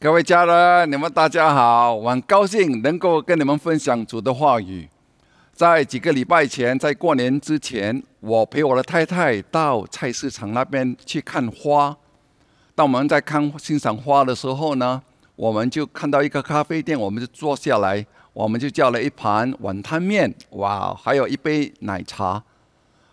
[0.00, 4.88] 各位家人，你们大家好，我很高兴能够跟你们分享主的话语。
[5.52, 11.96] 在几个礼拜前，在过年之前，我陪我的太太到菜市场那边去看花。
[12.76, 15.02] 当我们在看欣赏花的时候呢，
[15.34, 22.40] 我们就看到一个咖啡店，我们就坐下来，我们就叫了一盘碗汤面，哇，还有一杯奶茶。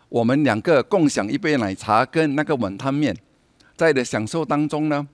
[0.07, 3.17] 我们两个共享一杯奶茶跟那个碗汤面，
[3.75, 5.07] 在的享受当中呢，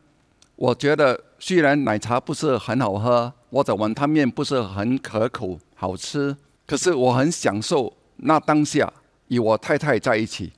[0.58, 6.38] 我觉得虽然奶茶不是很好喝，或者碗汤面不是很可口好吃。
[6.68, 8.94] 可是我很享受那当下
[9.28, 10.54] 与我太太在一起，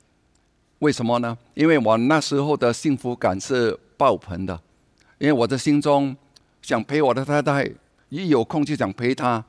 [0.80, 1.38] 为什么呢？
[1.54, 4.60] 因为我那时候的幸福感是爆棚的，
[5.16, 6.14] 因为我的心中
[6.60, 7.66] 想陪我的太太，
[8.10, 9.42] 一有空就想陪她。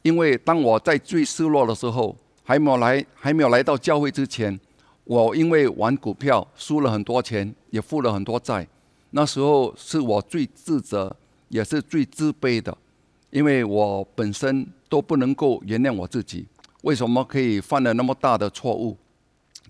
[0.00, 4.58] 因为当我在最失落的时候，还没有来还没有来到教会之前，
[5.04, 8.66] 我因为玩股票输了很多钱，也负了很多债。
[9.10, 11.14] 那时候是我最自责，
[11.48, 12.76] 也是最自卑的，
[13.30, 14.66] 因为我本身。
[14.90, 16.46] 都不能够原谅我自己，
[16.80, 18.96] 为什么可以犯了那么大的错误，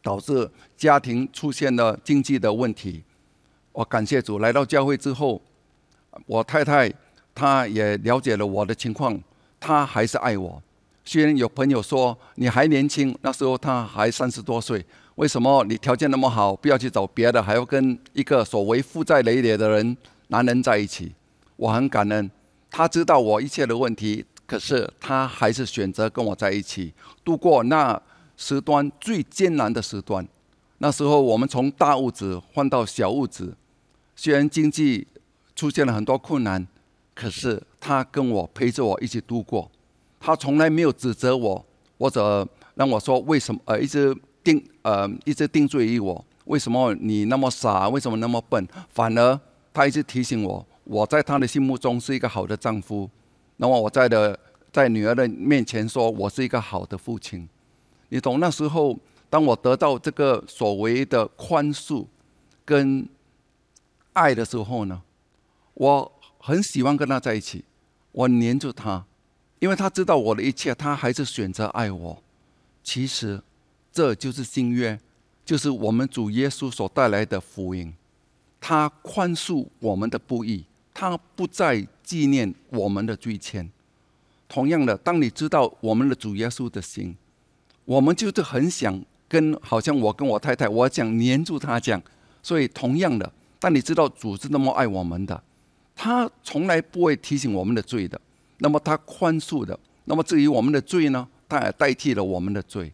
[0.01, 3.03] 导致家庭出现了经济的问题？
[3.73, 5.43] 我感谢主，来到教会之后，
[6.25, 6.89] 我太太
[7.35, 9.21] 她也了解了我的情况，
[9.59, 10.63] 她还是爱我。
[11.05, 14.87] 虽然有朋友说你还年轻，那时候她还三十多岁，
[15.19, 19.97] 为什么你条件那么好，不要去找别的，还要跟一个所谓负债累累的人
[20.29, 21.13] 男人在一起？
[21.57, 22.31] 我很感恩，
[22.71, 24.25] 他知道我一切的问题。
[24.47, 26.95] 可是他还是选择跟我在一起
[27.25, 28.01] 度过那
[28.37, 30.27] 时段最艰难的时段。
[30.79, 33.57] 那时候我们从大屋子换到小屋子，
[34.15, 35.05] 虽然经济
[35.57, 36.65] 出现了很多困难，
[37.13, 39.69] 可是他跟我陪着我一起度过。
[40.21, 41.67] 他从来没有指责我，
[41.99, 44.17] 或者让我说为什么呃一直
[44.49, 48.67] 定呃一直定罪于我，为什么你那么傻，为什么那么笨？
[48.89, 49.39] 反而
[49.75, 53.11] 他一直提醒我，我在他的心目中是一个好的丈夫。
[53.59, 54.39] 那么我在的
[54.73, 57.47] 在女儿的面前说，我是一个好的父亲。
[58.09, 58.41] 你懂？
[58.41, 62.07] 那时候，当我得到这个所谓的宽恕
[62.65, 63.07] 跟
[64.15, 65.03] 爱的时候呢，
[65.75, 67.65] 我很喜欢跟他在一起，
[68.13, 69.05] 我黏住他，
[69.59, 72.23] 因为他知道我的一切，他还是选择爱我。
[72.83, 73.43] 其实，
[73.99, 74.97] 这就是新约，
[75.45, 77.93] 就是我们主耶稣所带来的福音。
[78.61, 80.65] 他宽恕我们的不义。
[80.95, 83.69] 他不再纪念我们的罪愆。
[84.49, 87.17] 同样的，当你知道我们的主耶稣的心，
[87.85, 92.01] 我们就是很想跟，好像我跟我太太，我想黏住他这样。
[92.41, 95.43] 所以，同样的，当你知道主是那么爱我们的，
[95.97, 98.21] 他从来不会提醒我们的罪的。
[98.59, 99.77] 那么，他宽恕的。
[100.05, 101.27] 那么，至于我们的罪呢？
[101.49, 102.93] 他也代替了我们的罪。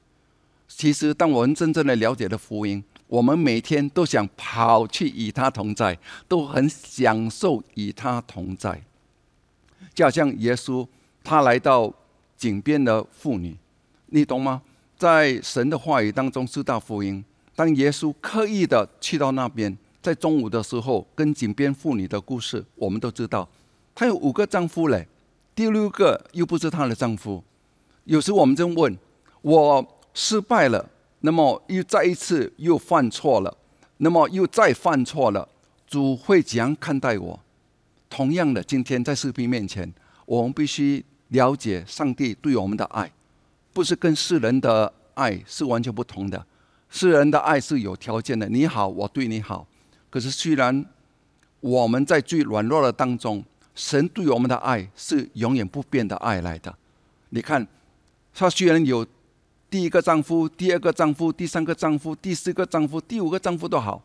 [0.76, 2.82] 其实，当我们真正的了解了福音。
[3.06, 5.96] 我们每天都想跑去与他同在，
[6.26, 8.82] 都很享受与他同在。
[9.92, 10.84] 就好像耶稣
[11.22, 11.92] 他来到
[12.36, 13.56] 井边的妇女，
[14.06, 14.62] 你懂吗？
[14.96, 17.24] 在神的话语当中是大福音。
[17.54, 23.48] 当耶稣刻意的去到那边，在中午的时候跟井边妇女的故事，我们都知道，
[23.94, 25.06] 她有五个丈夫嘞，
[25.54, 27.44] 第六个又不是她的丈夫。
[28.04, 28.98] 有时我们就问：
[29.42, 30.88] 我失败了。
[31.20, 33.56] 那么又再一次又犯错了，
[33.96, 35.48] 那么又再犯错了，
[35.86, 37.40] 主会怎样看待我？
[38.10, 39.90] 同样的，今天在视频面前，
[40.26, 43.10] 我们必须了解上帝对我们的爱，
[43.72, 46.44] 不是跟世人的爱是完全不同的。
[46.90, 49.66] 世人的爱是有条件的，你好，我对你好。
[50.10, 50.84] 可是虽然
[51.60, 53.42] 我们在最软弱的当中，
[53.74, 56.76] 神对我们的爱是永远不变的爱来的。
[57.30, 57.66] 你看，
[58.34, 59.06] 他虽然有。
[59.74, 64.00] 第一个丈夫，第二个丈夫，第三个丈夫，第四个丈夫，第五个丈夫都好。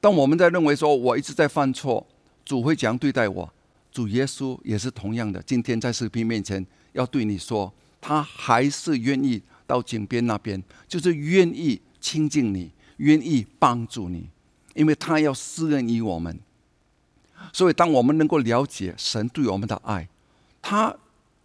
[0.00, 2.06] 当我们在认为说我一直在犯错，
[2.44, 3.52] 主会怎样对待我？
[3.90, 5.42] 主耶稣也是同样的。
[5.42, 14.28] 今天在视频面前要对你说，他还是愿意到井边那边，就是愿意亲近你，愿意帮助你，
[14.74, 16.38] 因为他要施恩于我们。
[17.52, 20.08] 所以，当我们能够了解神对我们的爱，
[20.62, 20.94] 他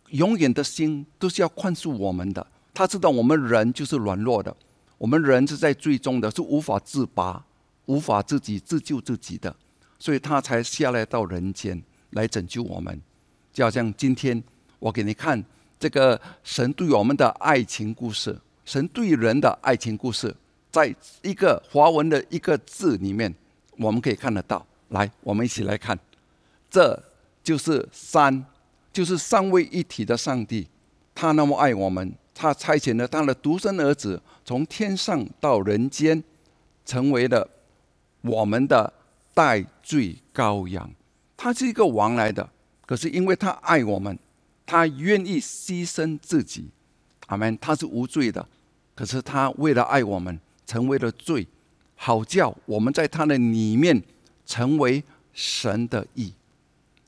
[0.09, 2.45] 永远的心都是要宽恕我们的。
[2.77, 4.55] 他知道我们人就是软弱的，
[4.99, 7.43] 我们人是在最终的，是无法自拔、
[7.87, 9.55] 无法自己自救自己的，
[9.97, 11.81] 所以他才下来到人间
[12.11, 13.01] 来拯救我们。
[13.51, 14.43] 就好像今天
[14.77, 15.43] 我给你看
[15.79, 20.35] 这个神对我们的爱情故事，神对人的爱情故事，
[20.69, 23.33] 在一个华文的一个字里面，
[23.79, 24.63] 我们可以看得到。
[24.89, 25.97] 来，我们一起来看，
[26.69, 27.03] 这
[27.43, 28.45] 就是三，
[28.93, 30.67] 就是三位一体的上帝，
[31.15, 32.13] 他那么爱我们。
[32.37, 36.23] 他差遣了他的独生儿子从天上到人间，
[36.85, 37.49] 成为了
[38.21, 38.93] 我们的
[39.33, 40.87] 代罪羔羊。
[41.35, 42.47] 他是一个王来的，
[42.85, 44.17] 可是因为他爱我们，
[44.67, 46.69] 他愿意牺牲自己。
[47.25, 47.57] 阿门。
[47.59, 48.47] 他是无罪的，
[48.95, 51.47] 可是他为了爱我们，成为了罪，
[51.95, 54.01] 好叫我们在他的里面
[54.45, 55.03] 成为
[55.33, 56.31] 神的义。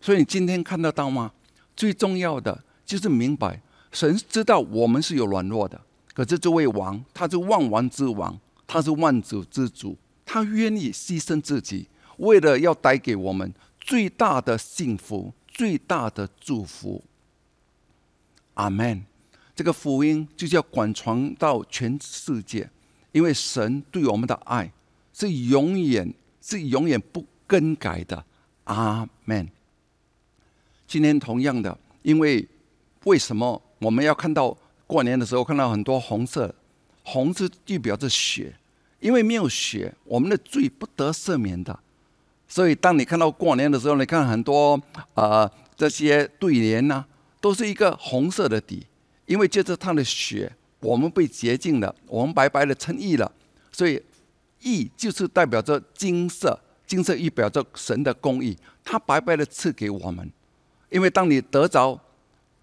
[0.02, 1.32] 所以你今天看得到吗？
[1.76, 5.82] 最重要的就是明白，神知道我们是有软弱的，
[6.14, 11.88] 可是这位王他是万王之王，他是万主之主，他愿意牺牲自己，
[12.18, 17.04] 为了要带给我们最大的幸福、最大的祝福。
[18.56, 19.04] 阿门。
[19.56, 22.70] 这个福音就是要广传到全世界，
[23.12, 24.72] 因为神对我们的爱
[25.14, 28.24] 是永远、是永远不更改的。
[28.64, 29.50] 阿门。
[30.88, 32.48] 今天同样的，因为
[33.04, 34.56] 为什么我们要看到
[34.86, 36.54] 过年的时候看到很多红色？
[37.04, 38.54] 红是代表着血，
[39.00, 41.80] 因为没有血，我们的罪不得赦免的。
[42.48, 44.80] 所以当你看到过年的时候，你看很多
[45.16, 47.06] 呃这些对联呐，
[47.40, 48.86] 都是一个红色的底，
[49.26, 53.32] 因为借着他的血，我们被洁净了，我们白白的称义了。
[53.72, 54.02] 所以
[54.62, 60.30] 义就是代表着金色，金色意表着神的公义，他白白的赐给我们。
[60.90, 62.00] 因为当你得着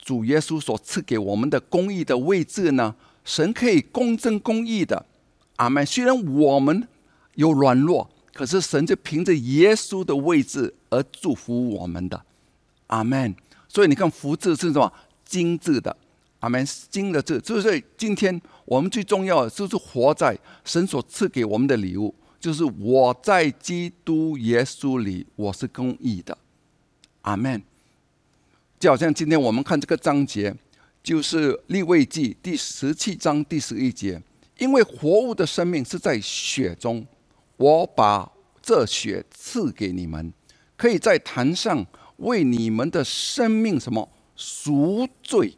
[0.07, 2.95] 主耶稣所赐给我们的公义的位置呢，
[3.25, 5.05] 神可以公正公义的，
[5.57, 5.85] 阿门。
[5.85, 6.87] 虽然我们
[7.35, 12.23] 有软弱，可是神就凭着耶稣的位置而祝福我们的，
[12.87, 13.35] 阿门。
[13.69, 14.93] 所以你看福字是什么？
[15.25, 15.97] 金字的，
[16.39, 16.65] 阿门。
[16.89, 26.39] 金的字，就是今天我们最重要的就是活在神所赐给我们的礼物，就是我在基督耶稣里，我是公义的，
[27.23, 27.61] 阿门。
[28.79, 30.55] 就好像今天我们看这个章节，
[31.03, 34.23] 就是立位记第十七章第十一节。
[34.59, 37.07] 因为活物的生命是在血中，
[37.57, 38.31] 我把
[38.61, 40.33] 这血赐给你们，
[40.77, 41.87] 可以在坛上
[42.19, 45.57] 为你们的生命什么赎罪。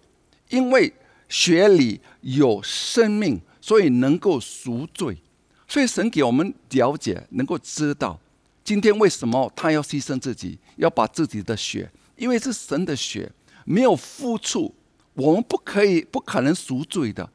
[0.51, 0.93] 因为
[1.29, 5.19] 血里有生命，所以能够赎罪。
[5.67, 8.19] 所以神给我们了解，能够知道，
[8.63, 11.91] 今天为什么他要牺牲自己，要把自己的血。
[12.19, 13.33] 因为是神的血，
[13.65, 14.75] 没有付出，
[15.15, 17.31] 我们不可以、不可能赎罪的。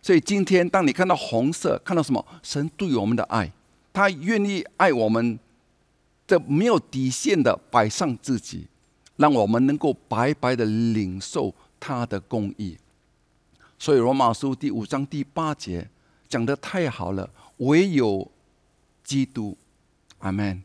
[0.00, 2.24] 所以今天，当你看到红色，看到什么？
[2.42, 3.52] 神对我们的爱，
[3.92, 5.38] 他愿意爱我们，
[6.26, 8.66] 这没有底线的摆上自己，
[9.16, 12.78] 让我们能够白白的领受他的公义。
[13.78, 15.88] 所以罗马书第五章第八节
[16.28, 17.28] 讲的太好了，
[17.58, 18.30] 唯有
[19.04, 19.56] 基督，
[20.18, 20.62] 阿门。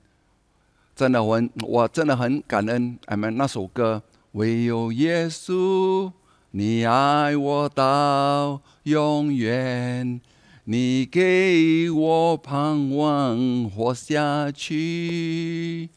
[0.97, 2.97] 真的，我我真的很感恩。
[3.05, 4.01] 我们那首歌，
[4.31, 6.11] 唯有耶稣，
[6.49, 10.19] 你爱我到永远，
[10.63, 15.91] 你给我盼望活下去。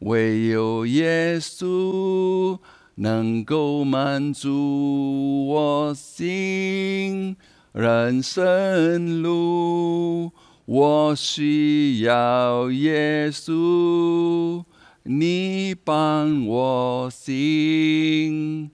[0.00, 2.58] 唯有耶稣
[2.96, 7.36] 能够满足我心，
[7.70, 10.32] 人生路。
[10.70, 14.64] 我需要耶稣，
[15.02, 18.70] 你帮我行。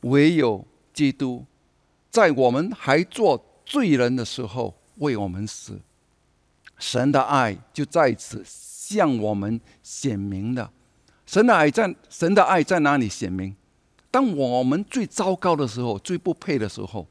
[0.00, 1.44] 唯有基督，
[2.10, 5.78] 在我们还做罪人的时候为我们死，
[6.78, 10.70] 神的爱就在此向我们显明了。
[11.26, 13.54] 神的爱在神的爱在哪里显明？
[14.10, 17.06] 当我们最糟糕的时候、最不配的时候，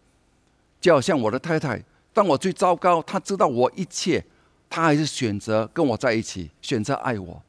[0.82, 1.84] 就好像我的太太。
[2.14, 4.24] 当我最糟糕，他知道我一切，
[4.70, 7.42] 他还是选择跟我在一起，选择爱我。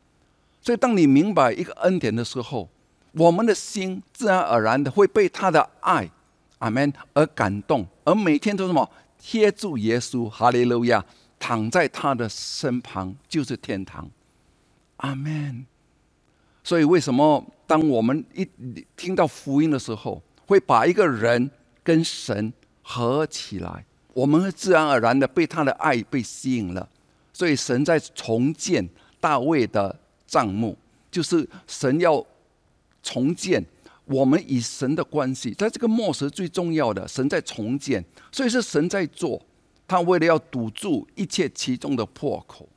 [0.62, 2.68] 所以，当你明白一个恩典的时候，
[3.12, 6.10] 我们的心自然而然的会被他的爱，
[6.58, 8.88] 阿门，而感动，而每天都什么
[9.18, 11.04] 贴住耶稣，哈利路亚，
[11.38, 14.08] 躺在他的身旁就是天堂，
[14.98, 15.64] 阿门。
[16.62, 18.46] 所以，为什么当我们一
[18.94, 21.50] 听到福音的时候，会把一个人
[21.82, 22.52] 跟神
[22.82, 23.86] 合起来？
[24.12, 26.88] 我们会自然而然的被他的爱被吸引了，
[27.32, 28.88] 所以神在重建
[29.20, 30.76] 大卫的帐幕，
[31.10, 32.24] 就是神要
[33.02, 33.64] 重建
[34.04, 39.40] 我们与神的关系，在这个末时最重要的，神在重建，所以是神在做，
[39.86, 42.68] 他为了要堵住一切其中的破口，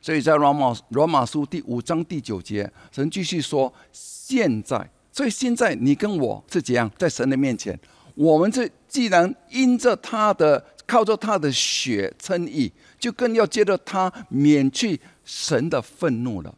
[0.00, 7.78] 所以在罗马罗马书第五章第九节，神继续说：现在，所以现在你跟我是怎样在神的面前？
[8.14, 16.52] 我们这既然因着他的靠着他的血称义，就更要接着他免去神的愤怒了。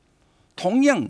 [0.56, 1.06] 同样，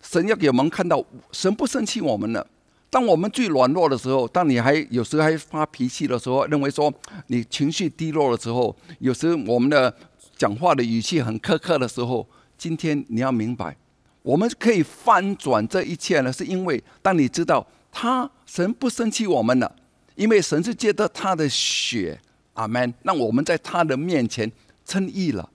[0.00, 2.46] 神要给我们看到，神不生气我们了。
[2.88, 6.92] 当我们最软弱的时候，当你还有时还发脾气的时候，认为说
[7.26, 9.92] 你情绪低落的时候，有时我们的
[10.36, 12.24] 讲话的语气很苛刻的时候，
[12.56, 13.76] 今天你要明白，
[14.22, 16.32] 我们可以翻转这一切呢？
[16.32, 19.74] 是因为当你知道他神不生气我们了，
[20.22, 22.16] 因为神是借着他的血，
[22.52, 24.48] 阿门，让我们在他的面前
[24.84, 25.50] 称义了。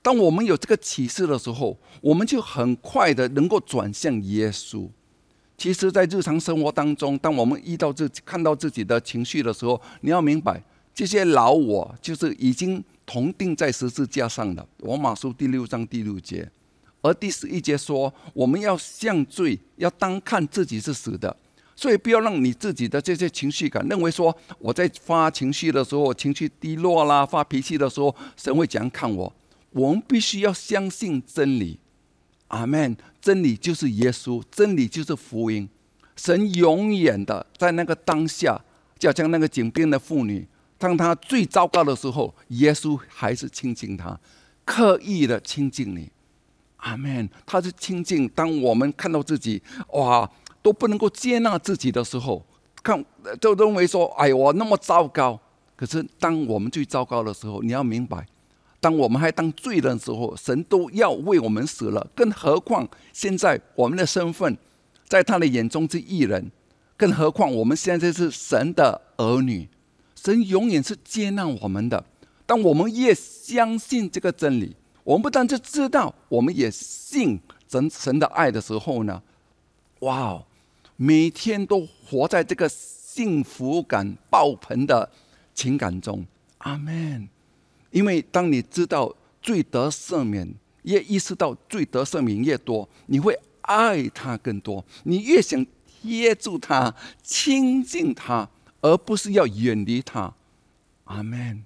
[0.00, 4.88] 当我们有这个启示的时候，我们就很快的能够转向耶稣。
[5.58, 10.62] 其实，在日常生活当中，当我们遇到自己看到自己的情绪的时候，你要明白，
[10.94, 14.64] 这些老我就是已经同定在十字架上的。
[14.78, 16.48] 罗马书第六章第六节。
[17.00, 21.36] 而第十一节说，我们要向罪，要当看自己是死的，
[21.74, 29.32] 所以不要让你自己的这些情绪感认为说，我在发情绪的时候，情绪低落啦，发脾气的时候，神会怎样看我？
[29.70, 31.80] 我们必须要相信真理，
[32.48, 32.96] 阿门。
[33.20, 35.68] 真理就是耶稣，真理就是福音。
[36.16, 38.60] 神永远的在那个当下，
[38.98, 44.18] 就像那个井边的妇女，当她最糟糕的时候，耶稣还是亲近她，
[44.64, 46.10] 刻意的亲近你。
[46.78, 47.30] 阿门。
[47.46, 48.28] 他是亲近。
[48.30, 49.62] 当我们看到自己
[49.92, 50.28] 哇
[50.62, 52.42] 都不能够接纳自己的时候，
[52.82, 53.04] 看
[53.40, 55.38] 就认为说：“哎，我那么糟糕。”
[55.76, 58.24] 可是当我们最糟糕的时候，你要明白，
[58.80, 62.06] 当我们还当罪人的时候，神都要为我们死了。
[62.14, 64.56] 更何况现在我们的身份，
[65.08, 66.50] 在他的眼中是异人。
[66.96, 69.68] 更何况我们现在是神的儿女，
[70.14, 72.04] 神永远是接纳我们的。
[72.46, 74.76] 当我们越相信这个真理。
[75.04, 79.20] 我们不但是知道，我们也信神神的爱的时候呢，
[80.00, 80.40] 哇，
[81.04, 85.10] 每天都活在这个幸福感爆棚的
[85.52, 86.24] 情感中，
[86.58, 87.28] 阿门。
[87.90, 98.48] 因为当你知道罪得赦免，越意识到罪得赦免越多，你会爱他更多，你越想贴住他、亲近他，
[98.80, 100.32] 而不是要远离他，
[101.06, 101.64] 阿门。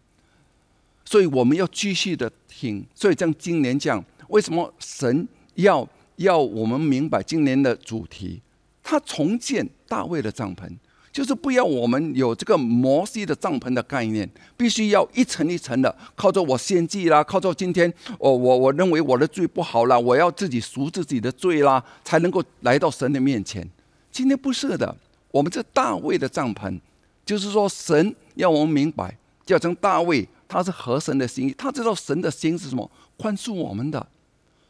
[1.05, 2.87] 所以我们要继续的听。
[2.95, 8.41] 所以像今年这样，为什么神要要我们明白今年的主题？
[8.89, 10.71] 他重建大卫的帐篷，
[11.13, 23.69] 就是不要我们有这个摩西的帐篷的概念，必须要一层一层的靠着我献祭啦，靠着今天我我我认为我的罪不好了，我要自己赎自己的罪啦，才能够来到神的面前。
[24.13, 24.97] 今天不是的，
[25.33, 26.79] 我们这大卫的帐篷，
[27.25, 30.29] 就是说神要我们明白，叫成大卫。
[30.49, 34.07] 他是合神的心意，他知道神的心是什么，宽恕我们的。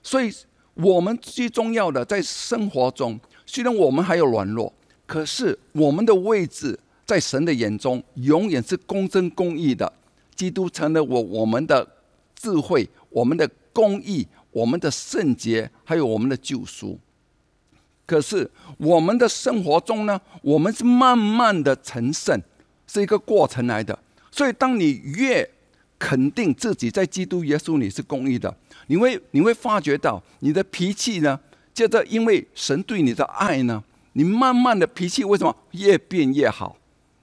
[0.03, 0.33] 所以，
[0.73, 4.73] 我们最重要的在生活中，虽然我们还有软弱，
[5.07, 9.91] 可是我们的位置在神的眼中永远是公正公义的。
[10.35, 11.89] 基督成了我我们的
[12.35, 16.99] 智慧，我们的公义，我们的圣洁，还有我们的救赎。
[18.05, 22.39] 可是我们的生活中呢，我们是慢慢的成圣，
[22.87, 23.99] 是一个过程来的。
[24.31, 25.49] 所以，当你越
[25.99, 28.55] 肯定自己在基督耶稣里是公义的，
[28.89, 31.41] 你会你会发觉到你的脾气呢，
[31.77, 36.75] 接着因为神对你的爱呢，你慢慢的脾气为什么越变越好？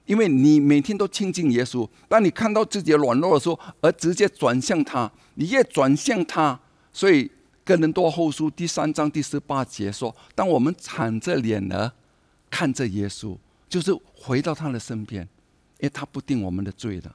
[0.06, 6.60] 因为你每天都亲近耶稣，当你看到自己的软弱的时候，而直接转向他，你越转向他，
[6.92, 7.28] 所以
[7.64, 11.90] 哥林多后书第三章第十八节说：当我们敞着脸呢，
[12.48, 13.36] 看着耶稣，
[13.68, 15.22] 就是回到他的身边，
[15.80, 17.10] 因为他不定我们的罪的。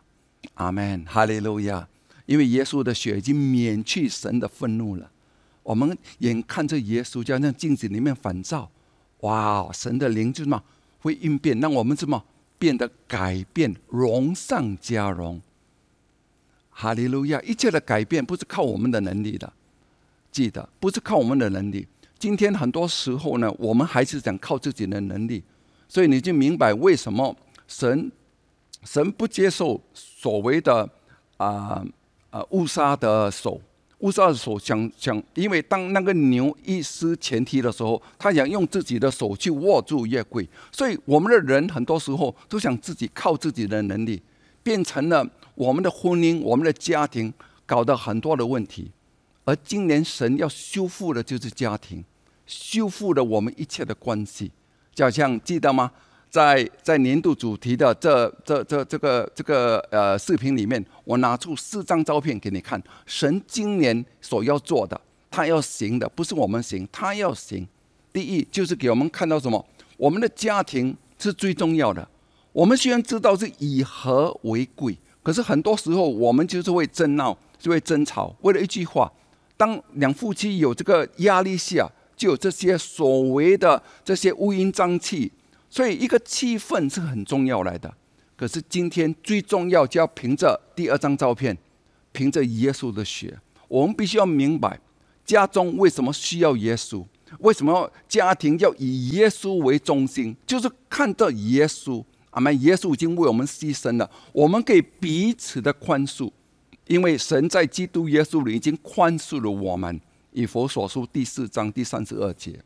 [0.55, 1.87] 阿门，哈利路亚！
[2.25, 5.09] 因为耶稣的血已经免去神的愤怒了。
[5.69, 8.67] 我们眼看着耶稣，就像镜子里面反照，
[9.19, 9.69] 哇！
[9.71, 10.63] 神的灵就什么
[10.99, 12.25] 会应变，让我们什么
[12.57, 15.39] 变得改变，荣上加荣。
[16.71, 17.39] 哈利路亚！
[17.41, 19.53] 一切的改变不是靠我们的能力的，
[20.31, 21.87] 记得不是靠我们的能力。
[22.17, 25.43] 今天很多时候呢，我们还是想靠自己的能力，
[25.87, 27.35] 所以你就明白为什么
[27.67, 28.11] 神。
[28.85, 30.89] 神不接受所谓的
[31.37, 31.85] 啊
[32.31, 33.61] 啊误杀的手，
[33.99, 44.21] 误杀的手想想，因为当那个牛一失前蹄的时候，他想用自己的手去握住月桂，所以我们的人很多时候都想自己靠自己的能力，
[44.63, 47.33] 变成了我们的婚姻、我们的家庭
[47.65, 48.89] 搞得很多的问题。
[49.43, 52.03] 而今年神要修复的就是家庭，
[52.45, 54.51] 修复了我们一切的关系，
[54.93, 55.91] 就好像记得吗？
[56.29, 62.81] 在在年度主题的这这这这个这个呃视频里面，我拿出四张照片给你看。
[63.05, 64.99] 神今年所要做的，
[65.31, 67.67] 他要行的，不是我们行，他要行。
[68.13, 69.65] 第一就是给我们看到什么？
[69.97, 72.07] 我们的家庭是最重要的。
[72.51, 79.11] 我们虽然知道是以和为贵，可是很多时候我们就是会争闹，就会争吵，为了一句话。
[79.57, 85.31] 当两夫妻有这个压力下，就有这些所谓的这些乌烟瘴气。
[85.69, 87.93] 所以，一个气氛是很重要来的。
[88.35, 91.57] 可是今天最重要，就要凭着第二张照片，
[92.11, 93.37] 凭着耶稣的血。
[93.67, 94.79] 我们必须要明白，
[95.25, 97.05] 家中为什么需要耶稣？
[97.39, 100.35] 为什么家庭要以耶稣为中心？
[100.47, 102.59] 就是看到耶稣，阿门。
[102.61, 106.31] 耶稣已经为我们牺牲了，我们可以彼此的宽恕，
[106.87, 110.01] 因为神在基督耶稣里已经宽恕了我们。
[110.31, 112.59] 以佛所书第四章第三十二节。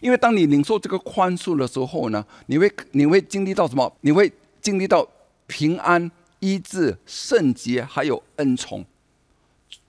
[0.00, 3.92] 因为当你领受这个宽恕的时候呢，你会你会经历到什么？
[4.00, 5.06] 你会经历到
[5.46, 8.84] 平安、医治、圣洁，还有恩宠，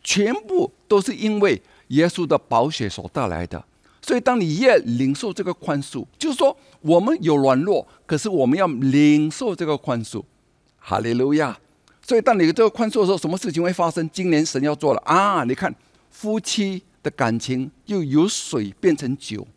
[0.04, 1.62] 全部都是因为。
[1.90, 3.66] 耶稣的宝血所带来的，
[4.00, 10.22] 所以当你越领受这个宽恕，就是说我们有软弱，可是我们要领受这个宽恕，
[10.78, 11.60] 哈利路亚！
[12.04, 14.08] 所以当你这个宽恕的时候，什么事情会发生？
[14.12, 15.44] 今年神要做了啊！
[15.46, 15.74] 你看
[16.12, 19.48] 夫妻的感情又由水变成酒，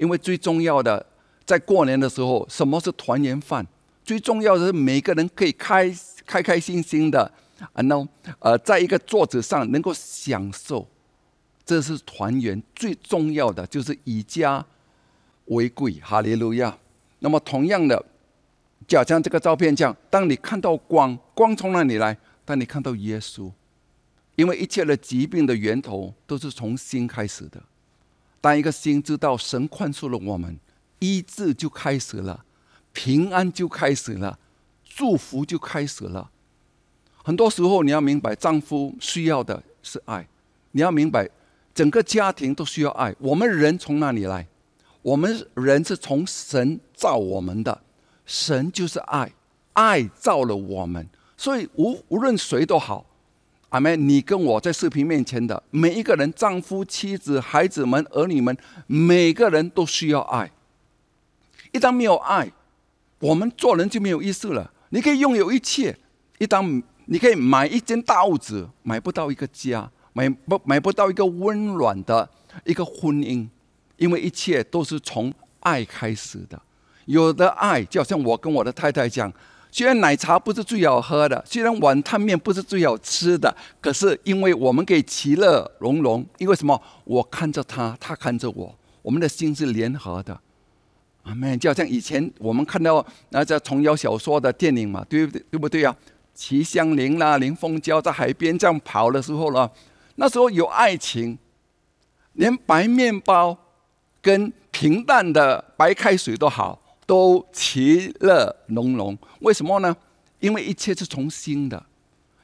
[0.00, 1.04] 因为最重要的
[1.44, 3.64] 在过年的时候，什么是团圆饭？
[4.02, 7.30] 最重要的是每个人可以开开开心心的，
[7.74, 10.88] 啊，那呃，在一个桌子上能够享受。
[11.66, 14.64] 这是团圆最重要的，就是以家
[15.46, 16.78] 为贵，哈利路亚。
[17.18, 18.02] 那么同样的，
[18.88, 22.16] 就像这个照片这样，当你看到光，光从哪里来？
[22.46, 23.52] 当你看到耶稣，
[24.34, 27.62] 因为一切的疾病的源头都是从心开始的。
[28.40, 30.58] 当一个心知道神宽恕了我们，
[30.98, 32.44] 医治就开始了，
[32.92, 34.38] 平安就开始了，
[34.84, 36.30] 祝福就开始了。
[37.22, 40.26] 很多时候你要明白，丈夫需要的是爱，
[40.72, 41.28] 你要明白。
[41.72, 43.14] 整个家庭都需要爱。
[43.20, 44.46] 我们人从哪里来？
[45.02, 47.80] 我们人是从神造我们的，
[48.26, 49.32] 神就是爱，
[49.74, 51.08] 爱造了我们。
[51.36, 53.06] 所以无无论谁都好，
[53.70, 60.50] 阿妹，你跟我在视频面前的每一个人，丈夫、妻子、孩子们、儿女们，每个人都需要爱。
[61.72, 62.50] 一旦没有爱，
[63.20, 64.72] 我们做人就没有意思了。
[64.90, 65.96] 你可以拥有一切，
[66.38, 69.90] 一旦你可以买一间大屋子，买不到一个家。
[70.12, 72.28] 买不买不到一个温暖的
[72.64, 73.48] 一个婚姻，
[73.96, 76.60] 因为一切都是从爱开始的。
[77.04, 79.32] 有的爱，就像我跟我的太太讲，
[79.72, 86.24] 虽然奶茶不是最好喝的，虽然碗汤面不是最好吃的，可是因为我们可以其乐融融。
[86.38, 86.80] 因为什么？
[87.04, 90.38] 我看着他，他看着我，我们的心是联合的。
[91.22, 91.58] 阿门。
[91.58, 95.44] 就好像以前我们看到那在琼瑶小说的电影嘛，对不对？
[95.50, 95.94] 对不对啊？
[96.34, 99.70] 齐香林啦，林凤娇在海边这样跑的时候呢？
[100.16, 101.38] 那时候有爱情，
[102.32, 103.56] 连白面包
[104.22, 106.79] 跟平淡的白开水都好，
[107.10, 109.18] 都其乐融融。
[109.40, 109.96] 为什么呢？
[110.38, 111.84] 因为一切是从心的，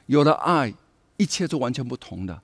[0.07, 0.73] 有了爱，
[1.15, 2.41] 一切是完全不同的。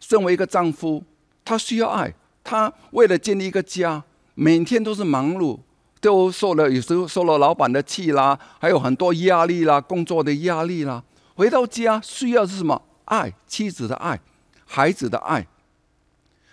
[0.00, 1.04] 身为一个丈夫，
[1.44, 4.02] 他需要爱，他为了建立一个家，
[4.34, 5.60] 每天都是忙碌，
[6.00, 11.04] 都受了有时候受了老板的气啦，还有很多压力啦，工作的压力啦。
[11.34, 12.80] 回到家需要是什么？
[13.04, 14.18] 爱，妻子的爱。
[14.64, 15.46] 孩子的爱，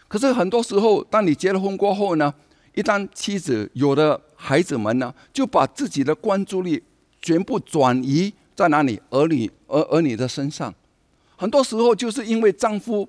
[0.10, 2.34] 可是很多时候，当你结了婚过后呢，
[2.76, 6.82] 一旦妻子有的孩子们呢，就把自己的关注力
[7.22, 8.98] 全部转移在哪里？
[9.10, 10.74] 儿女儿儿女的身上。
[11.36, 13.08] 很多时候，就是因为丈夫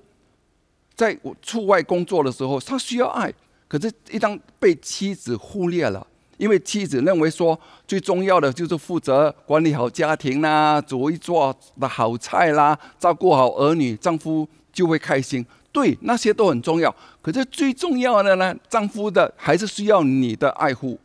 [0.93, 3.33] 在出外工作的时候，他需要爱，
[3.69, 6.05] 可是，一旦被妻子忽略了，
[6.37, 14.47] 因为妻子认为说，最重要的就是负责管理好家庭啦，煮一桌的好菜啦，照顾好儿女，丈夫。
[14.73, 16.95] 就会开心，对那些都很重要。
[17.21, 20.97] 可是最重要的呢，丈夫的还是需要你的爱护，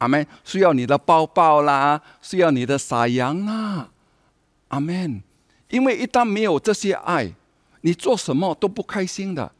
[0.00, 0.26] 阿门。
[0.44, 3.88] 需要你的抱抱啦，需要你的撒羊啊，
[4.68, 5.22] 阿门。
[5.70, 7.32] 因为一旦没有这些爱，
[7.82, 9.50] 你做什么都不开心的。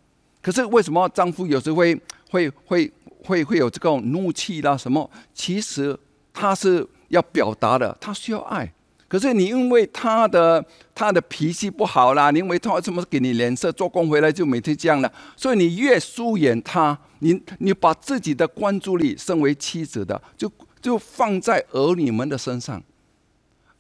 [0.43, 1.95] 可是为什么丈夫有时会
[2.31, 2.93] 会会
[3.25, 4.77] 会会有这种怒气啦？
[4.77, 5.09] 什么？
[5.33, 5.97] 其实
[6.33, 8.73] 他是要表达的，他需要爱。
[9.07, 20.51] 可是你因为他的他的脾气不好啦，因为他怎么给你脸色，做工回来就每天这样了，所以你越疏远他，你你把自己的关注力，身为妻子的，就
[20.83, 22.83] 就放在儿女们的身上。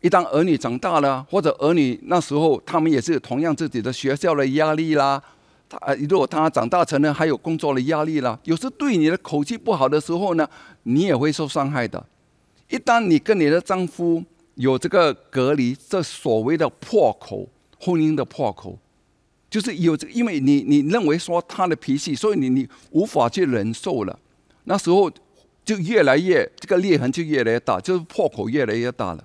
[0.00, 5.22] 一旦儿女长大了，或者儿女那时候他们也是同样自己的学校的压力啦，
[5.68, 10.48] 他如果他长大成人还有工作的压力啦，有时对你的口气不好的时候呢，
[10.84, 12.02] 你也会受伤害的。
[12.68, 14.24] 一旦你跟你的丈夫，
[14.54, 17.48] 有这个隔离，这所谓的破口，
[17.78, 18.78] 婚姻的破口，
[19.50, 24.18] 就是有这，因为你你认为说他的脾气，所以你你无法去忍受了，
[24.64, 25.10] 那时候
[25.64, 29.24] 就越来越这个裂痕就越来越大，就是破口越来越大了。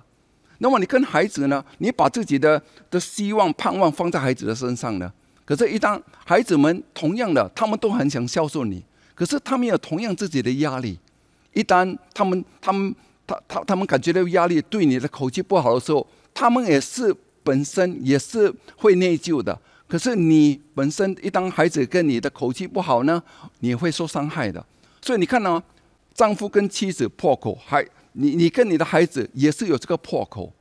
[0.58, 2.60] 那么你跟孩子呢，你把自己的
[2.90, 5.12] 的希望盼望放在孩子的身上呢？
[5.44, 8.82] 可是，一旦孩子们同样的，他们都很想孝顺你，
[9.14, 10.98] 可是他们有同样自己的压力，
[11.52, 12.94] 一旦他们他们。
[13.28, 17.12] 他他他们感觉到压力，对你的口气不好的时候，他们也是
[17.42, 19.60] 本身也是会内疚的。
[19.88, 23.22] 可是你本身一当孩子跟你的口气不好呢，
[23.60, 24.64] 你会受伤害的。
[25.00, 25.62] 所以你看呢，
[26.14, 30.52] 丈夫跟妻子破口，还你你跟你的孩子也是有这个破口。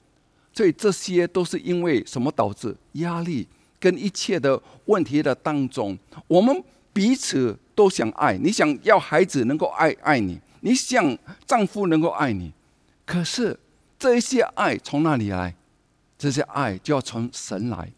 [0.53, 3.45] 所以这些都是因为什么导致压力
[3.77, 12.53] 跟一切的问题的当中，我们彼此都想爱，你想要孩子能够爱爱你，你想丈夫能够爱你，
[13.05, 13.59] 可是
[13.99, 15.55] 这些爱从哪里来？
[16.17, 17.91] 这些爱就要从神来。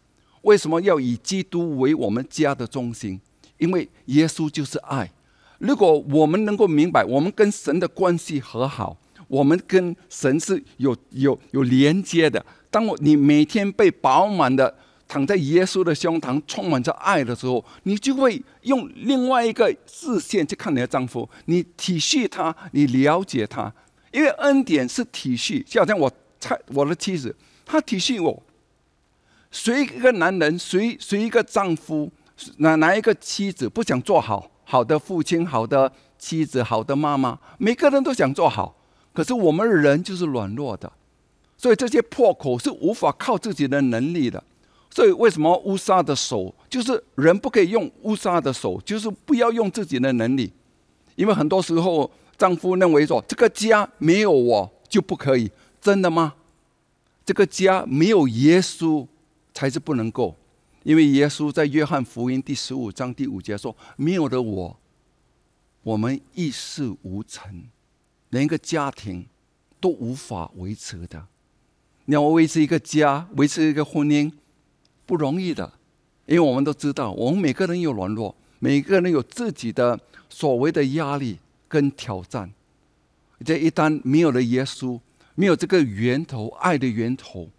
[0.48, 3.20] 为什么要以基督为我们家的中心？
[3.58, 5.12] 因为耶稣就是爱。
[5.60, 8.96] 如果我们能够明白，我们跟神的关系和好。
[9.28, 12.46] 我们跟神是有有有连接的。
[12.72, 14.74] 当我你每天被饱满的
[15.06, 21.30] 躺在耶稣的胸膛，充满着爱的时候，你就会用另外一个视线去看你的丈夫。
[21.48, 23.74] 你体恤他，你了解他，
[24.14, 25.62] 因为恩典是体恤。
[25.66, 28.42] 就好像我猜我的妻子，她体恤我。
[29.52, 32.12] 谁一个男人，谁谁一个丈夫，
[32.58, 37.40] 哪哪一个妻子不想做好好的父亲、好的妻子、好的妈妈？
[37.58, 38.76] 每个人都想做好。
[39.14, 40.92] 可是我们人就是软弱的，
[41.58, 44.44] 所以这些破口是无法靠自己的能力的。
[44.92, 50.52] 所以为什么乌纱的手就是人不可以用乌纱的手，就是不要用自己的能力，
[51.16, 55.50] 因为很多时候丈夫认为说这个家没有我就不可以，
[55.82, 56.36] 真的吗？
[57.26, 59.06] 这个家没有耶稣
[59.58, 60.36] 才是不能够，
[60.84, 64.80] 因为耶稣在约翰福音第十五章第五节说：“没有了我，
[65.82, 67.64] 我们一事无成。”
[68.30, 69.26] 连一个家庭
[69.80, 71.26] 都无法维持的，
[72.06, 74.32] 你要维持一个家，维持一个婚姻，
[75.08, 75.74] 不容易的。
[76.28, 82.54] 因为我们都知道，我们每个人有软弱，每个人有自己的所谓的压力跟挑战。
[83.44, 85.00] 这一旦没有了耶稣，
[85.34, 87.50] 没有这个源头，爱的源头，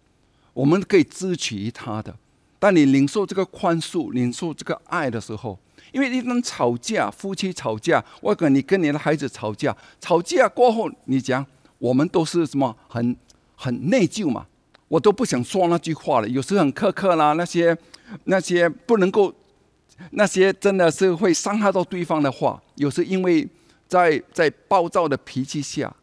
[0.59, 2.13] 我们可以支取他的。
[2.59, 5.57] 当你领受这个宽恕，领受这个爱的时候，
[5.93, 11.45] 因为一旦吵架，夫妻吵架，或者你跟你的孩子吵架，吵架过后，你讲
[11.77, 13.15] 我们都是什么很
[13.55, 14.47] 很内疚嘛，
[14.89, 16.27] 我都不想说那句话了。
[16.27, 17.77] 有时很苛刻啦，那些
[18.25, 19.33] 那些不能够，
[20.11, 23.47] 那些真的是会伤害到对方的话，有时因为
[23.87, 25.95] 在在暴躁的脾气下，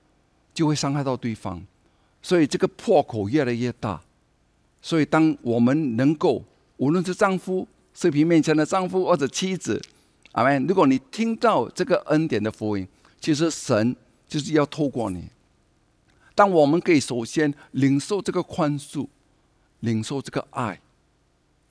[0.54, 1.62] 就会伤害到对方，
[2.22, 4.00] 所以这个破口越来越大。
[4.86, 6.44] 所以当我们能够，
[6.76, 7.66] 无论是丈夫。
[7.92, 9.82] 视频面前的丈夫或者妻子，
[10.30, 10.64] 阿门。
[10.68, 12.86] 如果你听到这个恩典的福音，
[13.20, 13.96] 其实神
[14.28, 15.28] 就是要透过你。
[16.36, 19.08] 但我们可以首先领受这个宽恕，
[19.80, 20.78] 领受这个爱。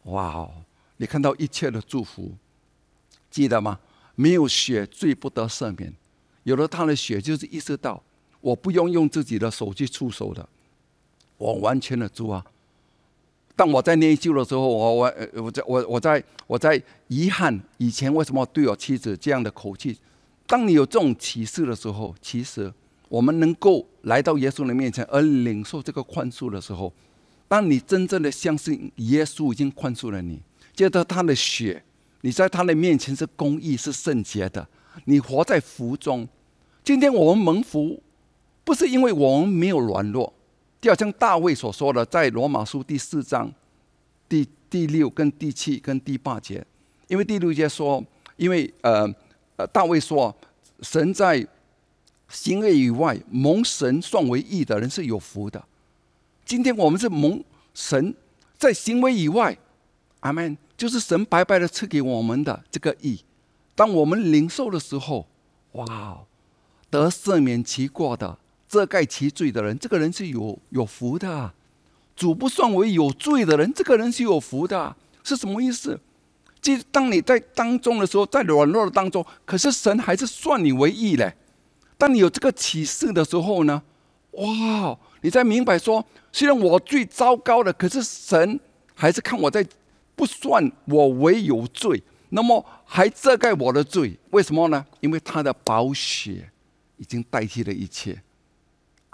[0.06, 0.52] 哇哦！
[0.98, 2.34] 你看到一切的祝福，
[3.32, 3.80] 记得吗？
[4.16, 5.94] 没有血罪不得赦免，
[6.44, 8.04] 有了他的血，就是意识到
[8.42, 10.50] 我不用用自己的手去触手的，
[11.38, 12.44] 我完全的主啊。
[13.56, 19.98] 当我在内疚的时候，我我我在我我在我在遗憾以前为什么对我妻子这样的口气。
[20.46, 22.72] 当你有这种启示的时候，其实
[23.10, 26.94] 我们能够来到耶稣的面前而领受这个宽恕的时候，
[27.48, 30.40] 当你真正的相信耶稣已经宽恕了你，
[30.76, 31.82] 接着他的血，
[32.22, 34.68] 你在他的面前是公义是圣洁的，
[35.06, 36.28] 你活在福中。
[36.84, 38.04] 今天我们蒙福，
[38.64, 40.32] 不是因为我们没有软弱。
[40.86, 43.52] 就好像大卫所说的，在罗马书第四章
[44.30, 46.64] 第第六跟第七跟第八节，
[47.08, 48.04] 因为第六节说，
[48.38, 49.12] 因为呃
[49.56, 50.32] 呃大卫说，
[50.82, 51.44] 神在
[52.30, 55.66] 行为以外蒙神算为义的人是有福的。
[56.46, 57.44] 今天我们是蒙
[57.74, 58.14] 神
[58.56, 59.58] 在行为以外，
[60.20, 63.22] 阿门，就是神白白的赐给我们的这个义。
[63.74, 65.26] 当我们领受的时候，
[65.72, 66.20] 哇，
[66.92, 68.38] 得赦免其过的。
[68.76, 71.50] 遮盖其罪的人，这个人是有有福的；
[72.14, 74.94] 主不算为有罪的人，这个人是有福的。
[75.24, 75.98] 是什么意思？
[76.60, 81.34] 即当你在当中的时候，在软弱的当中，可是神还是算你为义嘞。
[81.98, 83.82] 当你有这个启示的时候呢？
[84.32, 85.00] 哇！
[85.22, 88.60] 你在明白说，虽然我最糟糕的，可是神
[88.94, 89.66] 还是看我在
[90.18, 94.20] 不算我为有罪，那么还遮盖我的罪。
[94.32, 94.86] 为什么呢？
[95.00, 96.50] 因为他的宝血
[96.98, 98.22] 已经代替了一切。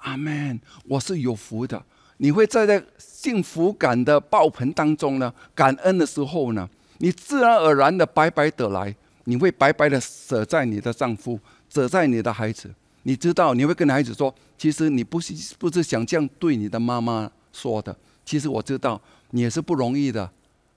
[0.02, 0.60] 阿门！
[0.88, 1.82] 我是有福的。
[2.18, 5.34] 你会在这幸福感的爆棚当中呢？
[5.56, 6.70] 感恩的时候呢？
[7.00, 8.96] 你自然而然的白白得来。
[9.26, 12.74] 你会白白的舍在你的丈夫，舍在你的孩子。
[13.04, 17.96] 你知道，你会跟孩子说：“其实你不是不是想这样对你的妈妈说的。
[18.26, 20.30] 其实我知道你也是不容易的。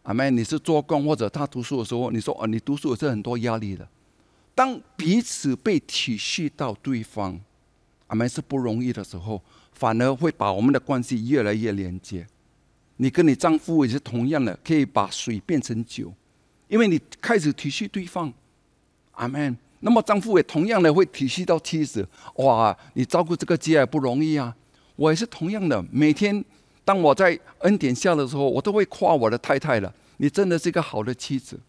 [0.03, 0.35] 阿门！
[0.37, 3.89] 你是做工或者他读书的时候，你说哦，你读书也是很多压力的。
[4.55, 7.41] 当彼此被体恤到对方。
[8.15, 9.41] 们是不容易的时候，
[9.73, 12.27] 反而会把我们的关系越来越连接。
[12.97, 16.13] 你跟你丈夫也是同样的，可以把水变成酒，
[16.69, 18.33] 因为你开始体恤对方。
[19.13, 19.57] 阿门。
[19.81, 22.09] 那么丈夫也同样的会体恤到妻子。
[22.37, 24.57] 哇，你照顾这个家也不容易啊！
[24.97, 26.43] 我也是同样的，每天
[26.87, 29.95] 当我在恩典下的时候，我都会夸我的太太了。
[30.17, 31.61] 你真的是一个好的妻子，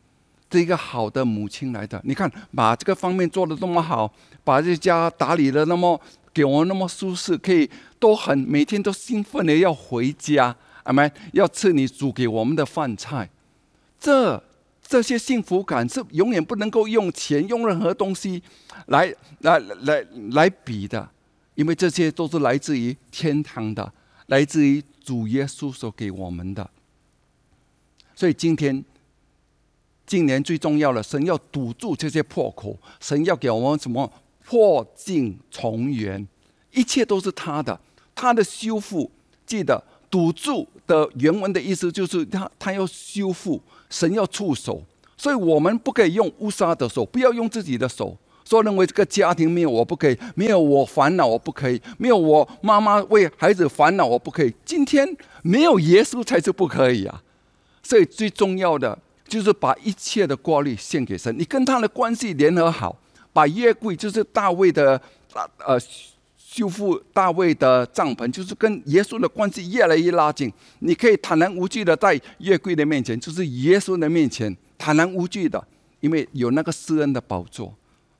[0.49, 1.99] 是一个好的母亲来的。
[2.05, 4.09] 你看，把这个方面做的那么好，
[4.45, 5.99] 把这家打理的那么
[6.35, 7.67] 给我那么舒适，可以
[7.97, 10.55] 都很每天都兴奋的要回家。
[10.83, 13.27] 阿门，要吃你煮给我们的饭菜，
[13.99, 14.43] 这。
[14.87, 18.39] 这些幸福感是永远不能够用钱、用任何东西
[18.85, 21.09] 来、来、来、来比的，
[21.55, 23.91] 因为这些都是来自于天堂的，
[24.27, 26.69] 来自于主耶稣所给我们的。
[28.13, 28.85] 所以今天、
[30.05, 34.13] 今年最重要的，神要堵住这些破口，神要给我们什么
[34.45, 36.27] 破镜重圆，
[36.71, 37.79] 一切都是他的，
[38.13, 39.09] 他的修复。
[39.45, 43.61] 记得堵住的原文的意思就是他，他要修复。
[43.87, 44.81] 神要出手，
[45.15, 54.53] 所以我们不可以用乌纱的手，不要用自己的手，说认为这个家庭没有我不可以，没有我烦恼我不可以，没有我妈妈为孩子烦恼我不可以。
[54.65, 55.07] 今天
[55.43, 57.21] 没有耶稣才是不可以啊！
[57.83, 62.97] 所以最重要的就是把一切的挂虑献给神，你跟他的关系联合好，
[63.35, 65.01] 把约柜就是大卫的
[65.67, 65.77] 呃。
[66.55, 70.49] 修复大卫的帐篷，就是跟耶稣的关系越来越拉近。
[70.79, 75.61] 你可以坦然无惧的在约柜的面前，就是耶稣的面前坦然无惧的，
[75.99, 77.75] 因为有那个施恩的宝座，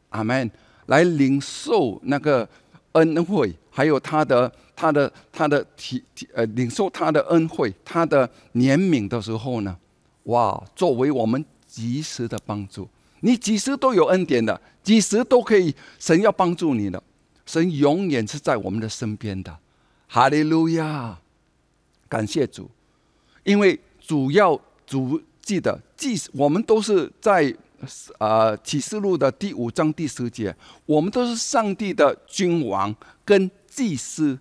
[0.10, 0.52] 阿门。
[0.88, 2.46] 来领受那个
[2.92, 9.78] 恩惠，还有他的他的他的体体呃，领受他的恩惠，他的怜悯的时候呢，
[10.24, 12.88] 哇，作为我们及时的帮助，
[13.26, 17.02] 你几时都有恩典的，几时都可以，神要帮助你的。
[17.44, 19.58] 神永远是在我们的身边的，
[20.08, 21.18] 哈利路亚！
[22.08, 22.70] 感谢主，
[23.44, 27.52] 因为主要主记得，即使我们都是在
[28.20, 34.38] 呃启示录的第五章第十节，我们都是上帝的君王跟祭司，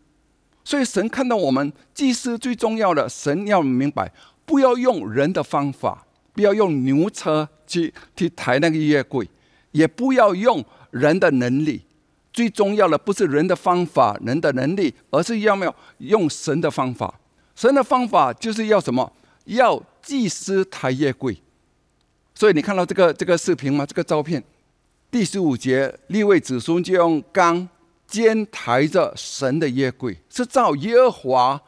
[0.62, 4.12] 所以神看到我们祭司最重要的，神要明白，
[4.44, 9.26] 不要用人的方法，不要用牛车去去抬那个月柜，
[9.70, 11.82] 也不要用人的能力。
[12.32, 17.20] 最重要的不是人的方法、人的能力，而是要没有用神的方法。
[17.54, 19.12] 神的方法就是要什么？
[19.44, 21.40] 要祭司抬月柜。
[22.34, 23.86] 所以你看到这个这个视频吗？
[23.86, 24.42] 这个照片，
[25.12, 27.68] 第十五节，立位子孙就用钢
[28.08, 31.62] 肩抬着神的月柜，是照耶和华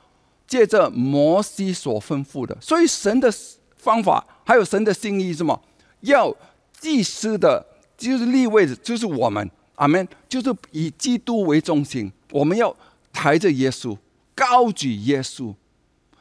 [0.49, 2.59] 借着摩西所吩咐的。
[2.61, 3.33] 所以神的
[3.77, 5.61] 方法还有神的心意是什么？
[6.03, 6.35] 要
[6.79, 7.67] 祭司的，
[7.99, 9.51] 就是立位子，就是我们。
[9.75, 12.75] 阿门，就是以基督为中心，我们要
[13.13, 13.95] 抬着耶稣，
[14.35, 15.55] 高举耶稣。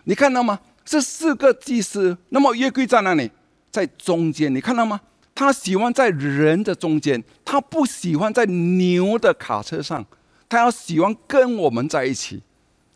[0.04, 0.60] 你看到吗？
[0.84, 3.32] 这四个祭司，那么约柜在哪里？
[3.72, 5.00] 在中间，你看到吗？
[5.34, 10.06] 他喜欢在人的中间，他不喜欢在牛的卡车上，
[10.50, 12.42] 他要喜欢跟我们在一起。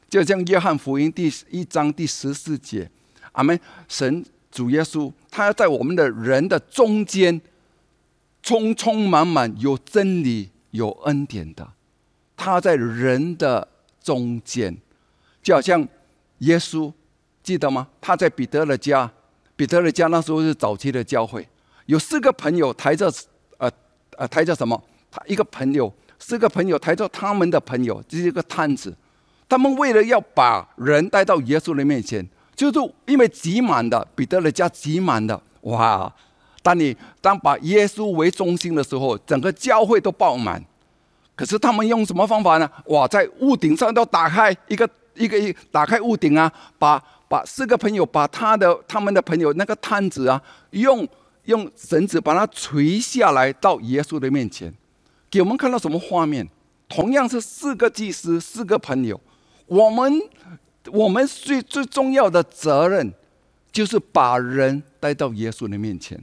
[0.10, 2.90] 就像约翰福音第一章第十四节，
[3.32, 3.58] 阿门。
[3.88, 4.26] 神
[4.60, 7.40] 主耶稣，他要在我们的人的中间。
[8.42, 11.74] 充充满满有真理有恩典的，
[12.38, 13.68] 他在人的
[14.02, 14.76] 中间，
[15.44, 15.86] 就好像
[16.40, 16.92] 耶稣，
[17.44, 17.90] 记得吗？
[18.00, 19.12] 他在彼得的家，
[19.58, 21.48] 彼得的家那时候是早期的教会，
[21.88, 23.12] 有四个朋友抬着，
[23.58, 23.70] 呃
[24.18, 24.82] 呃抬着什么？
[25.12, 28.96] 他一个朋友，四个朋友抬着他们的朋友，这是一个摊子。
[29.50, 32.26] 他们为了要把人带到耶稣的面前，
[32.60, 36.14] 就是因为挤满的彼得的家挤满的，哇！
[36.62, 40.62] 当你当把耶稣为中心的时候，整个教会都爆满。
[41.38, 42.70] 可是他们用什么方法呢？
[42.88, 50.42] 哇，在屋顶上都打开一个一个一打开屋顶啊，把把四个朋友把他的他们的朋友那个摊子啊，
[50.72, 51.08] 用
[51.46, 54.74] 用绳子把它垂下来到耶稣的面前，
[55.32, 56.46] 给我们看到什么画面？
[56.90, 59.18] 同样是四个祭司，四个朋友，
[59.66, 60.22] 我们
[60.88, 63.14] 我们最最重要的责任
[63.72, 66.20] 就是把人带到耶稣的面前。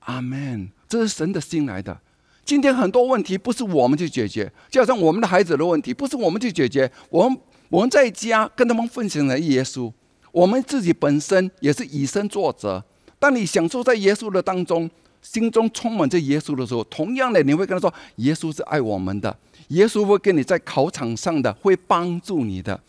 [0.00, 2.00] 阿门，这是神的心来的。
[2.44, 6.90] 今天很多问题不是我们去解决，就好像我们的孩子的问题，不是我们去解决。
[7.10, 9.92] 我们我们在家跟他们分享了耶稣，
[10.30, 12.84] 我们自己本身也是以身作则。
[13.18, 14.88] 当你享受在耶稣的当中，
[15.20, 19.36] 心中充满着耶稣的时候，同样的你会跟他说：耶稣是爱我们的，
[19.68, 22.80] 耶稣会跟你在考场上的，会帮助你的。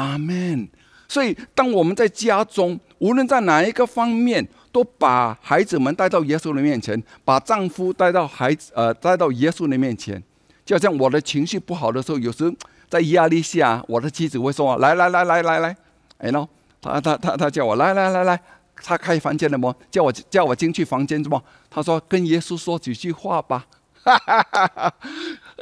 [0.00, 0.68] 阿门。
[1.08, 10.22] 所以，当我们在家中，无论在哪一个方面，都把孩子们带到耶稣的面前，把丈夫带到孩子呃带到耶稣的面前。
[10.64, 12.54] 就像我的情绪不好的时候，有时
[12.88, 15.76] 在压力下，我的妻子会说：“来来来来来来，
[16.18, 16.46] 哎喏，
[16.80, 18.40] 他他他他叫我来来来来，
[18.76, 21.42] 他开房间了么，叫我叫我进去房间，怎么？
[21.68, 23.66] 他说跟耶稣说几句话吧。
[24.02, 24.94] 哈哈哈哈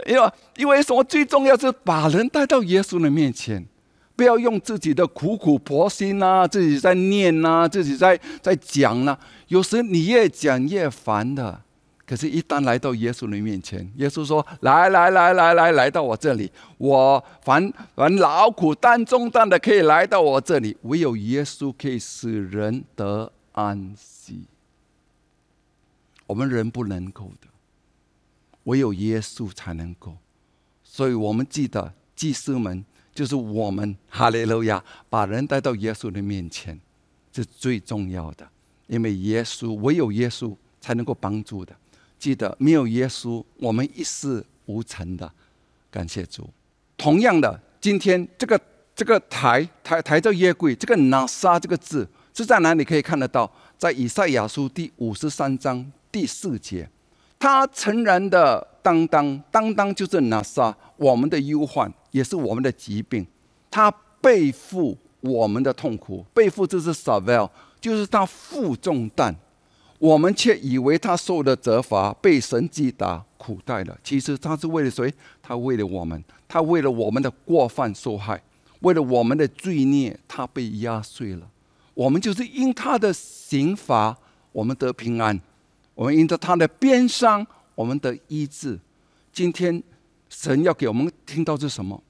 [0.06, 1.02] 因为因为什么？
[1.04, 3.66] 最重要是把人带到耶稣的面前，
[4.18, 9.16] 不要用自己的苦苦婆心呐，自己在念呐，自己在在讲呐。
[9.46, 11.62] 有时你越讲越烦的。
[12.04, 20.76] 可是，一旦来到耶稣的面前，耶稣说：“来来来来来，来到我这里，我凡凡劳苦担重担的，可以来到我这里。
[20.82, 24.46] 唯有耶稣可以使人得安息。
[26.26, 27.46] 我们人不能够的，
[28.64, 30.16] 唯有耶稣才能够。
[30.82, 32.84] 所以我们记得，祭司们
[33.18, 36.78] 就是我们哈利路亚，把人带到耶稣的面前，
[37.32, 38.48] 是最重要的。
[38.86, 41.74] 因为耶稣，唯有耶稣才能够帮助的。”
[42.16, 45.28] 记得没有耶稣，我们一事无成的。
[45.90, 46.48] 感谢主。
[46.96, 48.60] 同样的，今天这个
[48.94, 53.50] 这个抬抬抬着约柜，这个拿撒这个字是在哪里可以看得到？
[53.76, 56.88] 在以赛亚书第五十三章第四节，
[57.36, 63.26] 他诚然的当当，当当就是拿撒我们的忧患，也是我们的疾病。
[63.70, 69.34] 他背负我们的痛苦，背负就是 s u r v e l 就是他负重担。
[69.98, 73.98] 我们却以为他受了责罚，被神击打苦待了。
[74.04, 75.12] 其实他是为了谁？
[75.42, 78.40] 他为了我们，他为了我们的过犯受害，
[78.80, 81.48] 为了我们的罪孽，他被压碎了。
[81.94, 84.16] 我们就是因他的刑罚，
[84.52, 85.36] 我们得平安；
[85.96, 88.78] 我们因着他的鞭伤，我们得医治。
[89.32, 89.82] 今天
[90.38, 92.00] 神要给我们听到是什么？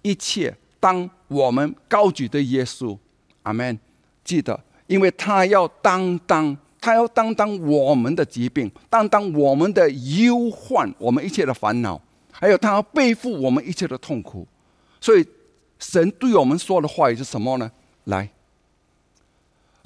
[0.00, 2.96] 一切当我们高举的耶稣，
[3.42, 3.78] 阿门。
[4.24, 6.56] 记得，因为他要担当。
[6.80, 12.00] 他要担当我们的疾病，担当我们的忧患，我们一切的烦恼，
[12.30, 14.46] 还有他要背负我们一切的痛苦。
[15.00, 15.26] 所以，
[15.80, 17.70] 神对我们说的话语是什么呢？
[18.04, 18.30] 来，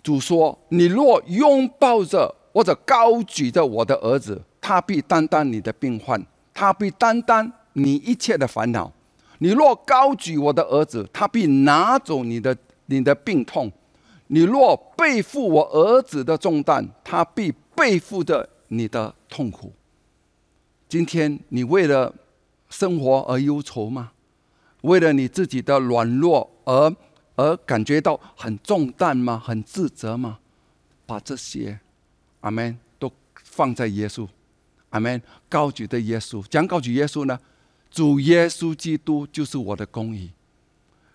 [0.03, 8.93] 主说：“你若拥抱着或者高举着我的儿子，他必担当你的病患，他必担当你一切的烦恼。
[9.39, 12.57] 你若高举我的儿子，他必拿走你的
[12.87, 13.73] 你的病痛。”
[14.29, 19.71] 你若背负我儿子的重担，他必背负着你的痛苦。
[20.89, 22.15] 今天你为了
[22.71, 24.13] 生活而忧愁吗？
[24.81, 26.95] 为了你自己的软弱而
[27.35, 29.39] 而感觉到很重担吗？
[29.45, 30.39] 很自责吗？
[31.05, 31.81] 把这些，
[32.41, 34.27] 阿门，都放在耶稣，
[34.91, 37.39] 阿门，高举的耶稣，讲高举耶稣呢？
[37.93, 40.31] 主耶稣基督就是我的公义，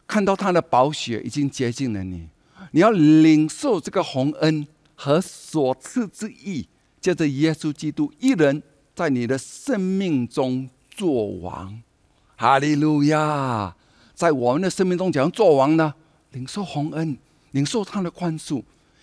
[0.05, 2.29] 看到他的宝血已经接近了你。
[2.71, 6.67] 你要领受这个洪恩和所赐之意，
[7.01, 8.61] 借着耶稣基督一人
[8.93, 11.81] 在你的生命中做王，
[12.35, 13.75] 哈利路亚！
[14.13, 15.95] 在我们的生命中怎样做王呢？
[16.31, 17.17] 领受洪恩，
[17.51, 18.57] 领受他的宽恕。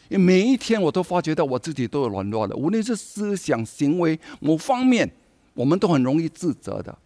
[0.09, 5.11] 因为每一天我都发觉到我自己都有软弱的，无论是思想、行为某方面，
[5.55, 6.97] 我们都很容易自责的。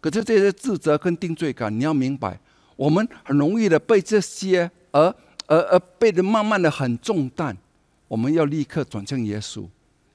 [0.00, 2.38] 可是这些自责跟定罪感，你要明白，
[2.76, 5.14] 我们很容易的被这些而。
[5.50, 7.56] 而而背得慢慢的很重担，
[8.06, 9.62] 我们要立刻转向耶稣，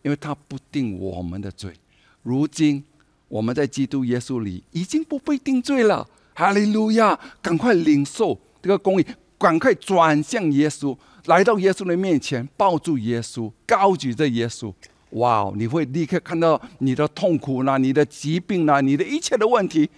[0.04, 1.74] 因为他不定我们的罪。
[2.22, 2.84] 如今
[3.28, 7.20] 我们在基督耶稣里已经不被定罪了，哈利路亚！
[7.42, 9.06] 赶快领受这个公义，
[9.40, 14.72] 赶快转向耶稣，来到耶稣的面前，抱住耶稣，高举着耶稣。
[15.14, 15.52] 哇！
[15.56, 19.90] 你会立刻看到你的痛苦啦，你的疾病啦，你的一切的问题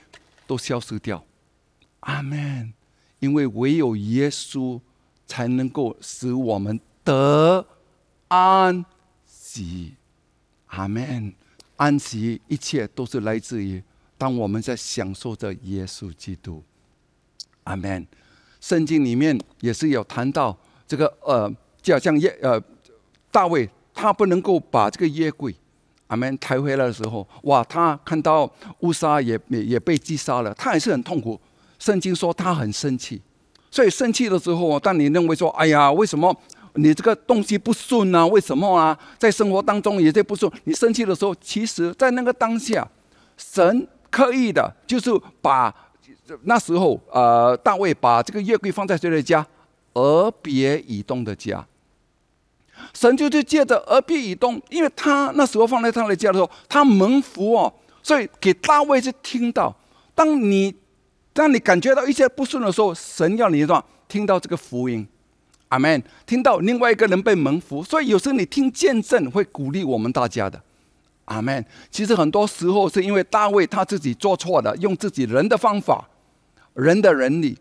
[0.48, 1.24] 都消失掉。
[2.00, 2.74] 阿门！
[3.20, 4.80] 因为唯有耶稣。
[5.28, 7.66] 才能够使我们得
[8.28, 8.86] 安
[9.26, 9.96] 息，
[10.68, 11.34] 阿门。
[11.78, 13.84] 安息一切都是来自于
[14.20, 16.64] 当我们在享受着耶稣基督，
[17.64, 18.06] 阿门。
[18.62, 20.56] 圣经里面也是有谈到
[20.88, 21.52] 这个呃，
[21.82, 22.62] 就好像耶呃
[23.32, 25.56] 大卫，他不能够把这个约柜，
[26.08, 28.48] 阿门抬回来的时候，哇，他看到
[28.82, 31.40] 乌沙也也也被击杀了，他也是很痛苦。
[31.80, 33.22] 圣经说他很生气。
[33.72, 36.34] 所以生气的时候，当你认为说：“哎呀，为什么
[36.76, 38.26] 你这个东西不顺啊？
[38.28, 38.98] 为什么啊？
[39.18, 42.88] 在生活当中也在不顺。”你生气的时候，其实，在那个当下，
[43.38, 45.10] 神刻意的，就是
[45.42, 45.74] 把
[46.44, 49.46] 那时候，呃，大卫把这个月桂放在谁的家？
[49.96, 51.66] 俄别以东的家。
[52.94, 59.76] 神就就借着俄别以东，因为他那时候放在他的家的时候，他蒙福哦，所以给大卫是听到，
[60.14, 60.76] 当你。
[61.38, 63.84] 当你感觉到一些不顺的时候，神要你什么？
[64.08, 65.06] 听到这个福音，
[65.68, 66.02] 阿门。
[66.26, 70.62] 听到另外一个人被蒙福，所以有时候你听见证会鼓励我们大家的，
[71.26, 71.66] 阿门。
[71.92, 76.08] 其实很多时候是因为大卫他自己做错的，用自己人的方法、
[76.74, 77.58] 人的人力，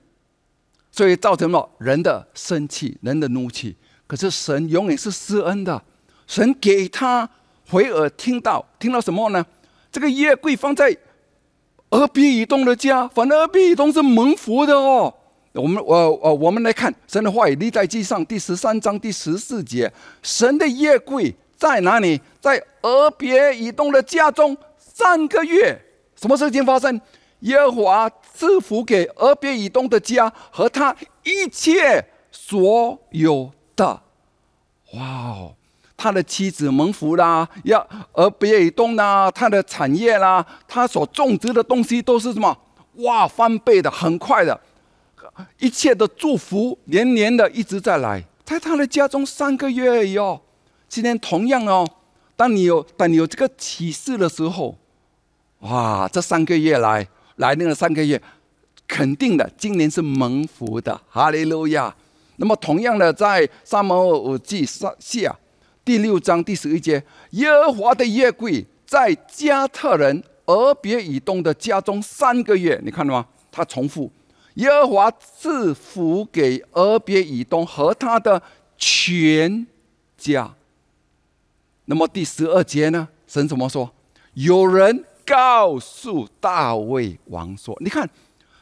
[0.92, 3.74] 所以造成了人的生气、人的怒气。
[4.14, 5.82] 可是神永远是施恩的，
[6.28, 7.28] 神给他
[7.68, 9.44] 回耳听到，听到什么呢？
[9.90, 10.96] 这个约柜放在
[11.90, 15.12] 俄别以东的家，反正俄别以东是蒙福的哦。
[15.54, 19.92] 我们我我我们来看神的话语，历代记上第十三章第十四节，
[20.22, 22.20] 神的约柜在哪里？
[22.40, 25.76] 在俄别以东的家中三个月。
[26.14, 27.00] 什么事情发生？
[27.40, 30.94] 耶和华赐福给俄别以东的家和他
[31.24, 34.02] 一切所有的。
[34.96, 35.54] 哇哦！
[35.96, 42.56] 他的妻子蒙福啦，要而别以东啦，他的产业啦，他所种植的东西都是什么？
[42.96, 44.60] 哇，翻倍的，很快的，
[45.58, 50.42] 一切的祝福连连的一直在来，在他的家中三个月哟。
[50.88, 51.88] 今天同样哦，
[52.36, 54.76] 当你有当你有这个启示的时候，
[55.60, 58.20] 哇，这三个月来来那个三个月，
[58.86, 61.94] 肯定的，今年是蒙福的，哈利路亚。
[62.36, 65.36] 那么同样的，在撒母耳记上下。
[65.84, 73.26] 第六章第十一节，耶和华的约柜在加特人俄别以东的家中三个月，你看到吗？
[73.52, 74.10] 他重复，
[74.54, 78.42] 耶和华赐福给俄别以东和他的
[78.78, 79.66] 全
[80.16, 80.54] 家。
[81.84, 83.06] 那么第十二节呢？
[83.26, 83.90] 神怎么说？
[84.32, 88.08] 有人告诉大卫王说：“你看，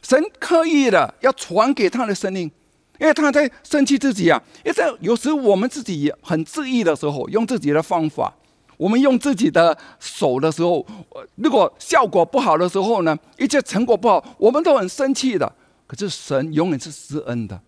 [0.01, 2.51] 神刻意的要传给他的生命。”
[2.99, 8.31] 因为他在生气自己啊，因为在有时我们自己也很自意的时候，用自己的方法，
[8.77, 10.85] 我们用自己的手的时候，
[11.35, 15.51] 如果效果不好的时候呢，一切成果不好，我们都很生气的。
[15.87, 17.59] 可是神永远是施恩的，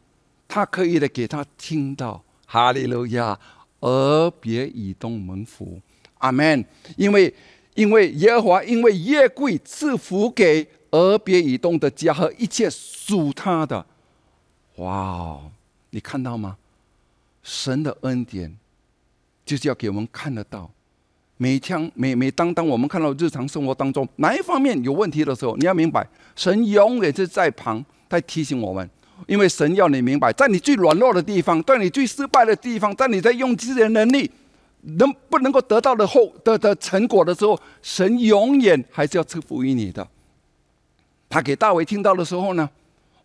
[0.48, 3.38] 他可以的给他听到哈利路亚，
[3.82, 5.82] 而别以东蒙福，
[6.20, 6.64] 阿门。
[6.96, 7.34] 因为
[7.74, 13.86] 因为耶和华因为耶柜赐福给而别以东的家和一切属他的。
[14.76, 15.52] 哇哦，
[15.90, 16.58] 你看到吗？
[17.44, 18.56] 神的恩典
[19.46, 20.70] 就是要给我们看得到。
[21.38, 28.90] 每天每每当当我们看到日常生活当中哪一方面有问题的时候，你要明白，神永远是在旁在提醒我们。
[29.28, 34.30] 因为神要你明白，在你最软弱的地方，在你最失败的地方，在你在用自己的能力
[34.82, 40.06] 能不能够得到的后的的成果的时候，神永远还是要赐福于你的。
[41.30, 42.70] 他给大卫听到的时候呢，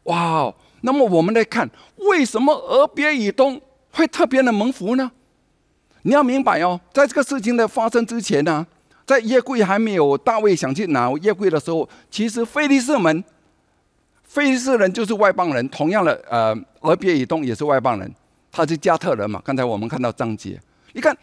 [0.05, 0.55] 哇哦！
[0.83, 3.61] 那么我们来看，为什么俄别以东
[3.93, 5.11] 会特别的蒙福呢？
[6.03, 8.67] 你要明白哦，在这个事情的发生之前呢，
[9.05, 13.23] 在耶柜还没有大卫想去拿耶柜的时候，其实菲利士们，
[14.23, 18.11] 菲利士人就是外邦人，同样的，呃，俄别以东也是外邦人，
[18.51, 19.43] 他是加特人嘛。
[19.45, 20.59] 刚才我们看到章节，
[20.95, 21.15] 你看，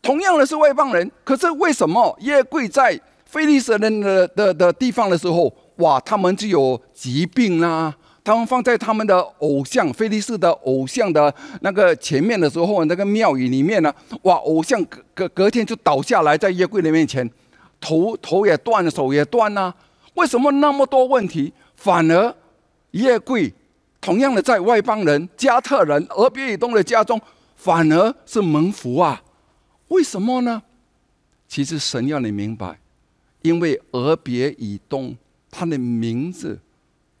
[0.00, 7.92] 同样的是外邦人，可是为什么耶柜在菲利士人的的的地方的时候，哇，他们就有疾病啦？
[8.22, 13.92] 他们放在他们的偶像菲利斯的偶像的那个前面的时候，那个庙宇里面呢，
[14.22, 17.28] 哇，偶像隔隔隔天就倒下来在耶柜的面前，
[17.80, 19.74] 头头也断了，手也断了。
[20.14, 21.52] 为什么那么多问题？
[21.76, 22.34] 反而
[22.90, 23.52] 耶柜
[24.00, 27.18] 同样的在外邦人加特人俄别以东的家中，
[27.56, 29.22] 反而是蒙福啊？
[29.88, 30.62] 为什么呢？
[31.48, 32.78] 其实神要你明白，
[33.40, 35.16] 因为俄别以东
[35.50, 36.60] 他的名字。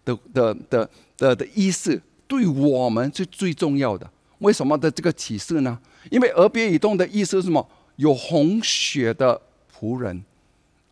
[0.04, 4.10] 的的的的的意思对我们是最重要的。
[4.38, 5.78] 为什么的这个启示呢？
[6.10, 7.68] 因为俄别以东的意思是什么？
[7.96, 9.38] 有红血的
[9.70, 10.24] 仆人，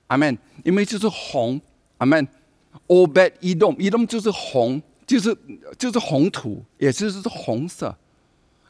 [0.09, 0.37] 阿门。
[0.65, 1.59] 因为就是红，
[1.97, 2.29] 阿门。
[2.89, 5.35] 俄别以东，以东就是红，就是
[5.79, 7.97] 就是红土，也就是红色。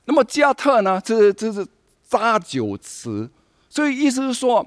[0.05, 1.01] 那么加特呢？
[1.05, 1.67] 这这是
[2.09, 3.29] 扎酒池，
[3.69, 4.65] 所以意思是说，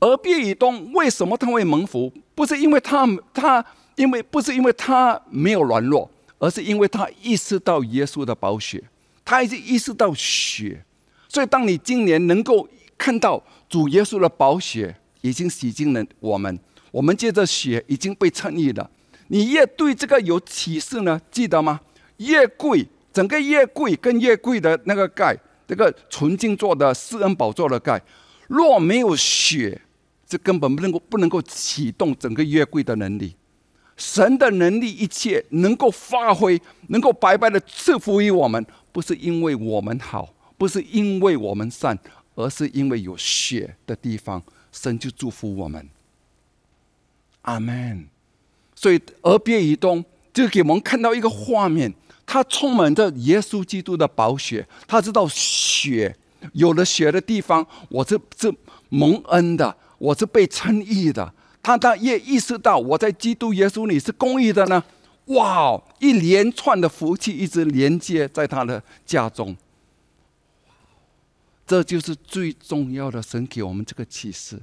[0.00, 2.12] 俄别以东为什么他会蒙福？
[2.36, 3.64] 不是因为他他。
[3.96, 8.82] 因为不是因为他没有软弱，而是因为他意识到耶稣的宝血，
[9.24, 10.84] 他已经意识到血。
[11.28, 16.58] 所以，当你今年能够看到主耶稣的宝血已经洗净了我们，
[16.90, 18.88] 我们借着血已经被称义了。
[19.28, 21.20] 你越对这个有启示呢？
[21.30, 21.80] 记得吗？
[22.18, 25.36] 越贵，整个越贵跟越贵的那个盖，
[25.66, 28.00] 这个纯净做的施恩宝座的盖，
[28.46, 29.80] 若没有血，
[30.26, 33.34] 这根本不能够不能够启动整个越贵的能力。
[33.96, 41.98] 神的能力一切能够发挥，能够白白的赐福于我们，不是因为我们好，不是因为我们善，
[42.34, 44.42] 而是因为有血的地方，
[44.72, 45.88] 神就祝福我们。
[47.42, 48.08] 阿门。
[48.74, 51.94] 所以，而别以东就给我们看到一个画面，
[52.26, 56.16] 他充满着耶稣基督的宝血，他知道血
[56.54, 58.52] 有了血的地方，我是是
[58.88, 61.32] 蒙恩的，我是被称义的。
[61.64, 64.84] 他他也意识到我在基督耶稣里是公义的呢，
[65.28, 69.56] 哇，一连串的福气一直连接在他的家中。
[71.66, 74.60] 这就是最重要的，神给我们这个启示。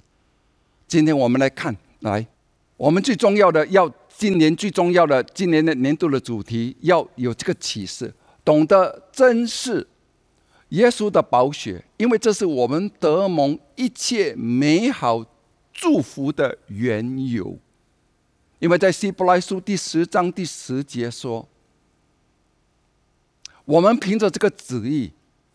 [0.87, 2.27] 今天我们来看，来，
[2.77, 8.13] 我们最重要的要今年最重要的今年的年度的主题要有这个启示，
[8.45, 9.87] 懂得珍视
[10.69, 15.25] 耶稣的宝血，因为这是我们得蒙一切美好
[15.81, 17.57] 祝福的缘由。
[18.59, 21.49] 因为在希伯来书第十章第十节说，
[23.65, 25.11] 我们凭着这个旨意。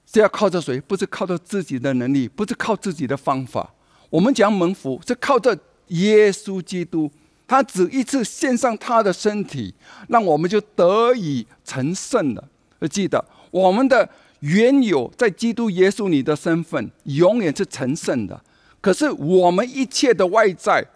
[0.08, 0.80] 是要靠着谁？
[0.80, 3.74] 不是靠着自己的能力，不是靠自己的方法。
[4.08, 5.58] 我们讲蒙福，是靠着
[5.88, 7.10] 耶稣基督，
[7.46, 9.74] 他只一次献上他的身体，
[10.08, 12.48] 让我们就得以成圣了。
[12.78, 14.08] 要记得，我们的
[14.40, 18.40] 原有在基督耶稣里的身份，永远是成圣的。
[18.86, 20.86] 可是我们一切的外在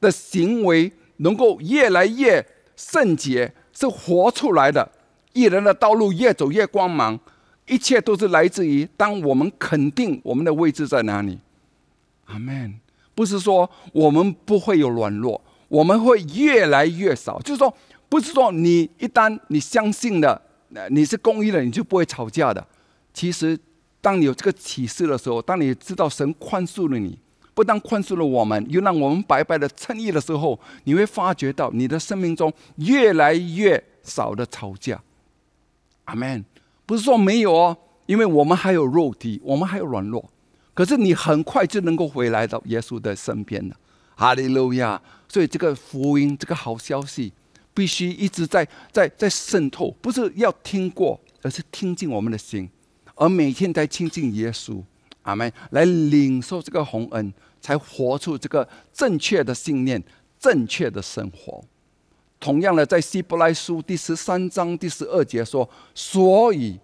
[0.00, 2.44] 的行为，能够越来越
[2.74, 4.90] 圣洁，是活出来的。
[5.32, 7.16] 一人的道路越走越光芒。
[7.66, 11.38] 一切都是来自于当我们肯定我们的位置在哪里，
[12.24, 12.80] 阿门。
[13.14, 17.38] 不是说我们不会有软弱，我们会越来越少。
[17.42, 17.72] 就是说，
[18.08, 20.42] 不是说你一旦你相信了，
[20.90, 22.66] 你是公义的，你就不会吵架的。
[23.14, 23.56] 其实，
[24.00, 27.16] 当你有这个启示的时候，当你知道神宽恕了你，
[27.56, 35.02] 不但宽恕了我们，又让我们白白的称义的时候，你会发觉到你的生命中越来越少的吵架。
[36.04, 36.44] 阿门。
[36.84, 40.30] 不是说没有哦，因为我们还有肉体，我们还有软弱。
[40.74, 43.74] 可是你很快就能够回来到耶稣的身边了，
[44.14, 45.00] 哈利路亚！
[45.26, 47.32] 所以这个福音，这个好消息，
[47.72, 52.68] 必须一直在在在渗透，不是要听过，而是听进我们的心，
[53.14, 54.82] 而每天在亲近耶稣，
[55.26, 60.02] 阿门，来领受这个洪恩，才活出这个正确的信念，
[60.38, 61.62] 正确的生活。
[62.38, 66.78] 同样的，在希伯来书第十三章第十二节说：“所以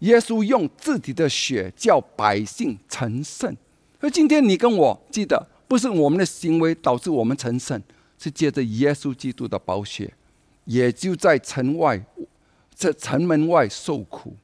[0.00, 3.56] 耶稣用自己的血叫百姓成圣。”
[4.00, 7.80] 而今天你跟我记得，不是我们的行为导致我们成圣，
[8.18, 10.12] 是借着耶稣基督的宝血，
[10.64, 12.04] 也就在城外，
[12.74, 14.34] 在城门外受苦。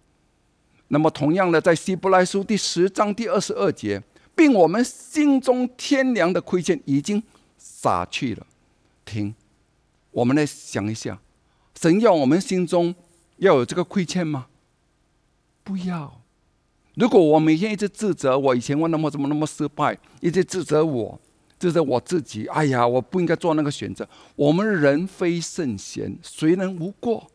[0.93, 4.03] 那么，同样的，在希伯来书第十章第二十二节，
[4.35, 7.23] 并我们心中天良的亏欠已经
[7.57, 8.45] 洒去了。
[9.05, 9.33] 停。
[10.11, 11.21] 我们来想一下，
[11.81, 12.93] 神要我们心中
[13.37, 14.49] 要有这个亏欠吗？
[15.63, 16.21] 不要。
[16.97, 21.21] 如果我每天一直自责，我以前我那么怎么那么失败，一直自责我，
[21.61, 22.49] 自责我自己。
[22.49, 24.09] 哎呀，我不应该做那个选择。
[24.35, 27.31] 我们人非圣贤，谁能无过？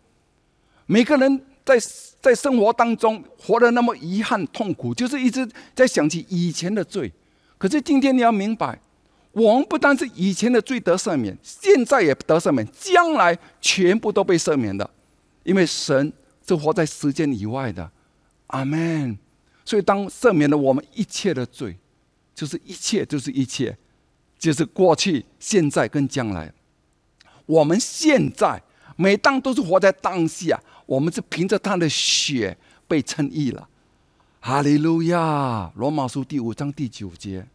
[0.87, 1.77] 每个人在
[2.21, 7.11] 在生活当中活得那么遗憾痛苦，就是一直在想起以前的罪。
[7.57, 8.79] 可是今天你要明白。
[9.31, 14.89] 我们不单是以前的罪得赦免，现在也得赦免，将来全部都被赦免的，
[15.43, 16.13] 因为神
[16.47, 17.91] 是活在时间以外的，
[18.47, 19.17] 阿门。
[19.65, 21.75] 所以当赦免了我们一切的罪，
[22.33, 23.77] 就是一切就是一切，
[24.39, 26.53] 就是过去、现在跟将来。
[27.45, 28.63] 我们现在
[28.95, 32.57] 每当都是活在当下，我们是凭着他的血
[32.87, 33.67] 被称义了，
[34.39, 35.71] 哈利路亚。
[35.75, 37.45] 罗马书第五章第九节。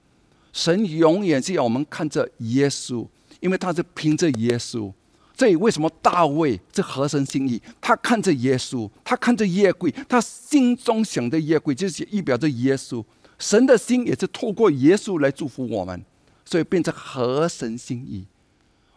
[0.52, 3.06] 神永远是要我们看着耶稣，
[3.38, 4.92] 因为他是凭着耶稣。
[5.38, 7.62] 所以为什么大卫这合神心意？
[7.80, 13.02] 他看着耶稣，他看着耶柜，他心中想的耶柜，就是意表着耶稣。
[13.38, 16.04] 神的心也是透过耶稣来祝福我们，
[16.44, 18.26] 所以变成合神心意。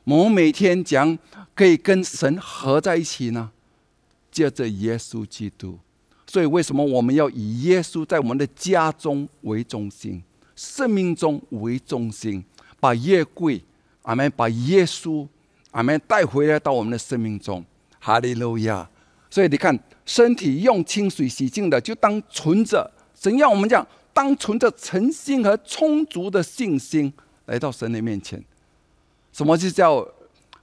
[0.03, 1.17] 我们每天讲
[1.55, 3.51] 可以跟神合在一起呢，
[4.33, 5.79] 借着耶稣基督。
[6.27, 10.21] 所以为什么我们要以耶稣在我们的家中为中心？
[10.55, 12.43] 生命中为中心，
[12.79, 13.61] 把耶柜，
[14.03, 15.27] 阿门，把耶稣，
[15.71, 17.63] 阿门带回来到我们的生命中，
[17.99, 18.89] 哈利路亚。
[19.29, 27.11] 所以你看，身体用清水洗净的，就当存着神要我们讲，当存着诚心和充足的信心
[27.47, 28.43] 来到神的面前。
[29.31, 30.07] 什么就叫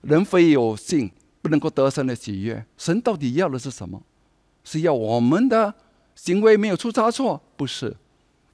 [0.02, 1.10] 人非有信
[1.42, 2.64] 不能够得神的喜悦？
[2.76, 4.02] 神到底要的是什么？
[4.64, 5.74] 是要我们的
[6.14, 7.42] 行为没有出差错？
[7.56, 7.96] 不是。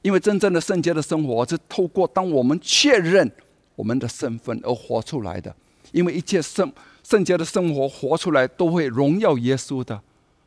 [0.03, 3.29] 因为真正的圣洁的生活是透过当我们确认
[3.75, 5.55] 我们的身份而活出来的。
[5.91, 6.73] 因为一切圣
[7.03, 10.01] 圣洁的生活活出来都会荣耀耶稣的，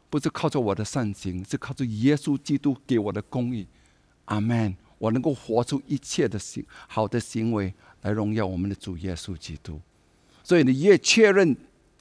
[0.10, 3.68] 不是靠着我的善行，是靠着耶稣基督给我的公义。
[4.26, 4.76] 阿门！
[4.98, 9.80] 我能够活出一切的行好的行为来荣耀我们的主耶稣基督。
[10.44, 11.56] 所以你越确认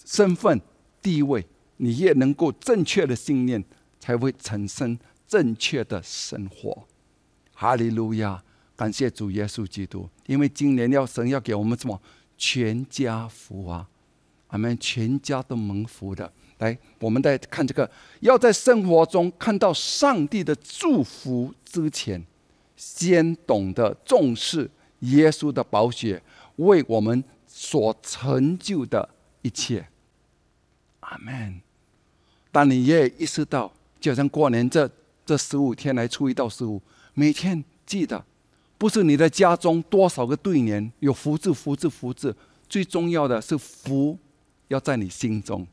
[0.09, 0.59] 身份
[1.03, 1.45] 地位，
[1.77, 3.63] 你越能够正确的信念，
[4.01, 6.89] 才会产生正确的生活。
[7.53, 8.43] 哈利路亚！
[8.75, 12.01] 感谢主耶稣基督，因为今年要神要给我们什么
[12.39, 13.87] 全家福啊！
[14.47, 16.33] 阿门，全家都蒙福的。
[16.57, 17.91] 来，我们再看这个，
[18.21, 22.25] 要在生活中看到上帝的祝福之前，
[22.77, 26.23] 先懂得重视耶稣的宝血
[26.57, 29.07] 为我们所成就的
[29.43, 29.87] 一切。
[31.09, 31.61] 阿门。
[32.51, 34.91] 当你也意识到，就像过年这
[35.25, 36.81] 这十五天来，初一到十五，
[37.15, 38.25] 每天记得，
[38.77, 42.35] 不是你的家中多少个对联有福字、福字、福字，
[42.69, 44.19] 最重要的是福
[44.69, 45.67] 要在你心中，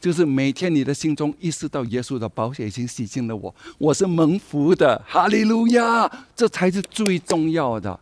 [0.00, 7.98] 就是每天你的心中意识到耶稣的宝血已经洗净了我，我是蒙福的，哈利路亚，这才是最重要的，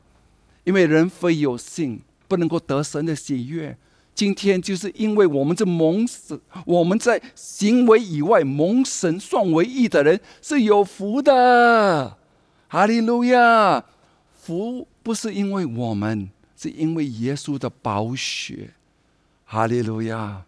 [0.64, 3.76] 因为人非有信，不能够得神的喜悦。
[4.16, 12.16] 今天就是因为我们这蒙神，我们在行为以外蒙神算为义的人是有福的，
[12.68, 13.84] 哈利路亚！
[14.32, 18.70] 福不是因为我们，是因为耶稣的宝血，
[19.44, 20.44] 哈利路亚，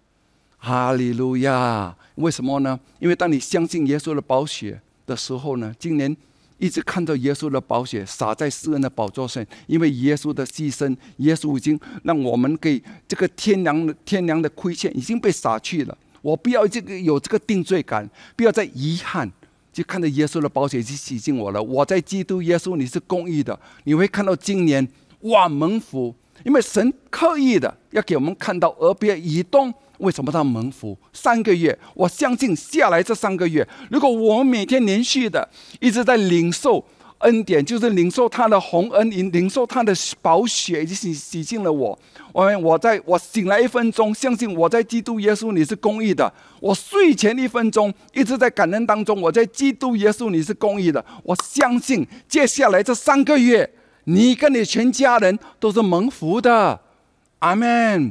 [0.56, 1.94] 哈利路亚！
[2.14, 2.80] 为什么呢？
[2.98, 6.16] 因为当你相信耶稣的宝血的时候呢，今年。
[6.58, 15.96] 一直看到耶稣的宝血洒在世人的宝座上，因为耶稣的牺牲，耶稣已经让我们给这个天良的天良的亏欠已经被洒去了。
[16.20, 19.30] 我不要这个有这个定罪感，不要再遗憾，
[19.72, 21.62] 就看到耶稣的宝血去洗净我了。
[21.62, 24.86] 我在基督耶稣，你是公义的，你会看到今年
[25.20, 26.14] 万蒙福，
[26.44, 29.72] 因为神刻意的要给我们看到俄别以东。
[29.98, 31.76] 为什么他蒙福三个月？
[31.92, 35.48] 我相信下来这三个月，如果我们每天连续的
[35.80, 36.84] 一直在领受
[37.18, 41.98] 恩典，就是领受他的洪恩，领领受他的宝血，已经洗洗净了我。
[42.32, 46.32] 我我在我醒来一分钟，相信我在基督耶稣你是公义的。
[46.60, 51.04] 我睡前一分钟一直在感恩当中，我在基督耶稣你是公义的。
[51.24, 53.68] 我相信接下来这三个月，
[54.08, 56.80] 你跟你全家人都是蒙福的。
[57.40, 58.10] 阿门。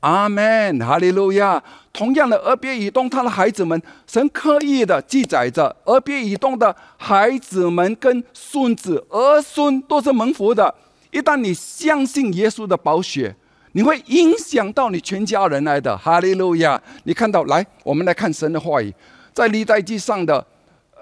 [0.00, 1.62] 阿门，哈利路亚。
[1.92, 10.74] 同样的，俄别以东他的孩子们，神刻意的记载着，俄别以东的孩子们跟孙子、儿孙都是蒙福的。
[11.10, 13.34] 一旦你相信耶稣的宝血，
[13.72, 15.96] 你会影响到你全家人来的。
[15.96, 16.80] 哈利路亚！
[17.04, 18.92] 你看到，来，我们来看神的话语，
[19.32, 20.44] 在历代记上的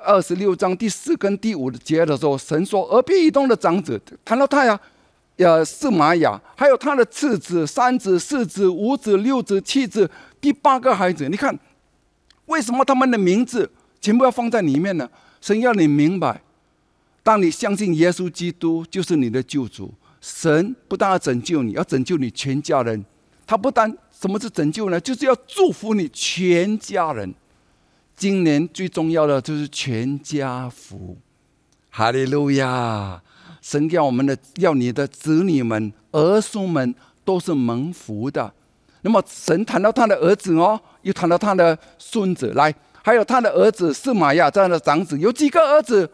[0.05, 4.79] 二十六章第四跟第五节的时候，神说，俄别以东的长子谈到他呀。
[5.39, 10.09] 呃，是玛雅，还有他的次子、三子、四子、五子、六子、七子，
[10.41, 11.27] 第八个孩子。
[11.29, 11.59] 你看，
[12.47, 13.69] 为什么他们的名字
[14.01, 15.09] 全部要放在里面呢？
[15.41, 16.43] 神要你明白，
[17.25, 23.05] 当你相信耶稣基督就是你的救主，神不但要拯救你，要拯救你全家人。
[23.45, 25.01] 他不单什么是拯救呢？
[25.01, 27.35] 就是要祝福你全家人。
[28.17, 31.17] 今年最重要的就是全家福，
[31.91, 33.21] 哈利路亚。
[33.61, 36.95] 神要我们的，要你的子女们、儿孙们
[37.25, 38.53] 都是蒙福的。
[39.03, 46.11] 那么，神谈到他的儿子哦，又谈到他的孙子，来，还有他的儿子是玛亚这样的长子，有几个儿子？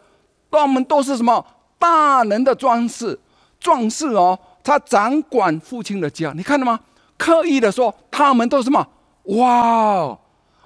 [0.51, 1.43] 他们都是什么
[1.77, 3.19] 大能的壮士，
[3.59, 6.33] 壮士哦，他掌管父亲的家。
[6.35, 6.79] 你看到吗？
[7.17, 8.87] 刻意的说，他们都是什么？
[9.23, 10.17] 哇！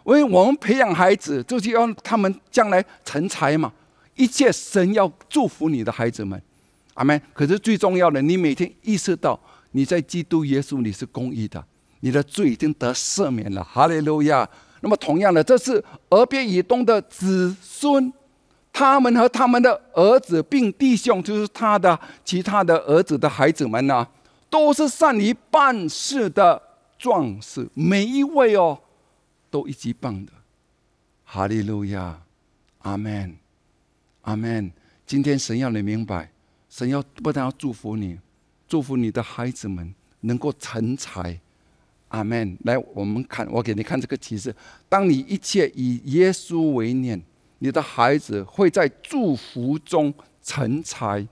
[0.05, 3.71] 因为我们培养孩子，就是要他们将来成才嘛。
[4.15, 6.41] 一切神要祝福你的孩子们。
[6.95, 7.19] 阿门。
[7.33, 9.39] 可是最重要的，你每天意识到
[9.71, 11.63] 你在基督耶稣你是公义的，
[12.01, 13.63] 你的罪已经得赦免了。
[13.63, 14.47] 哈利路亚。
[14.81, 18.11] 那么同样的，这是俄别以东的子孙，
[18.73, 24.05] 他们和他们的儿子并弟兄，就是他的其他的儿子的孩子们呢，
[24.49, 26.61] 都是善于办事的
[26.99, 28.77] 壮士，每一位哦，
[29.53, 30.31] 都一级棒的。
[31.23, 32.23] 哈利路亚。
[32.79, 33.37] 阿门。
[34.21, 34.71] 阿门。
[35.05, 36.31] 今天神要你明白。
[36.67, 38.17] 神要不但要祝福你，
[38.67, 41.39] 祝福你的孩子们能够成才，
[42.07, 42.57] 阿门。
[42.63, 44.55] 来，我们看，我给你看这个启示：
[44.89, 47.21] 当你一切以耶稣为念，
[47.59, 51.27] 你的孩子会在祝福中成才。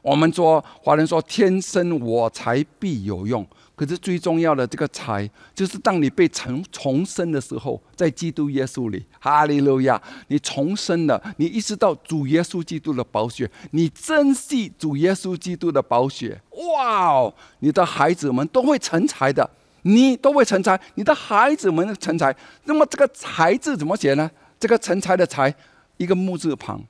[0.00, 3.46] 我们说，华人说，天生我材必有用。
[3.76, 10.00] 可是最重要的这个财，就是当你被重重生的时候，在基督耶稣里，哈利路亚！
[10.28, 17.34] 你重生了，你意识到主耶稣基督的宝血，你珍惜主耶稣基督的宝血，哇哦！
[17.58, 19.50] 你的孩子们都会成才的，
[19.82, 22.34] 你都会成才，你的孩子们成才。
[22.66, 24.30] 那么这个“才”字怎么写呢？
[24.60, 25.52] 这个成才的“才”，
[25.98, 26.84] 一个木字旁，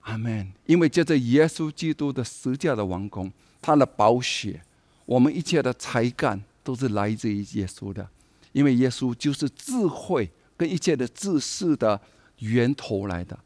[0.00, 0.50] 阿门。
[0.66, 3.30] 因为接着耶稣基督的十架的王宫，
[3.60, 4.60] 他的宝血。
[5.04, 8.08] 我们一切的才干都是来自于耶稣的，
[8.52, 12.00] 因为耶稣就是智慧跟一切的知识的
[12.38, 13.38] 源头来的。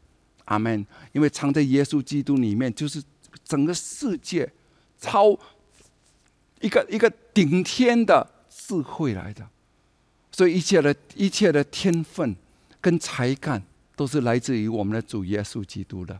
[0.45, 0.85] 阿门。
[1.13, 3.03] 因为藏在耶稣基督里面，就是
[3.43, 4.49] 整个世界
[4.99, 5.37] 超
[6.61, 9.47] 一个一个顶天的智慧来的。
[10.31, 12.35] 所以一切的一切的天分
[12.79, 13.63] 跟才干，
[13.95, 16.19] 都是来自于我们的主耶稣基督的。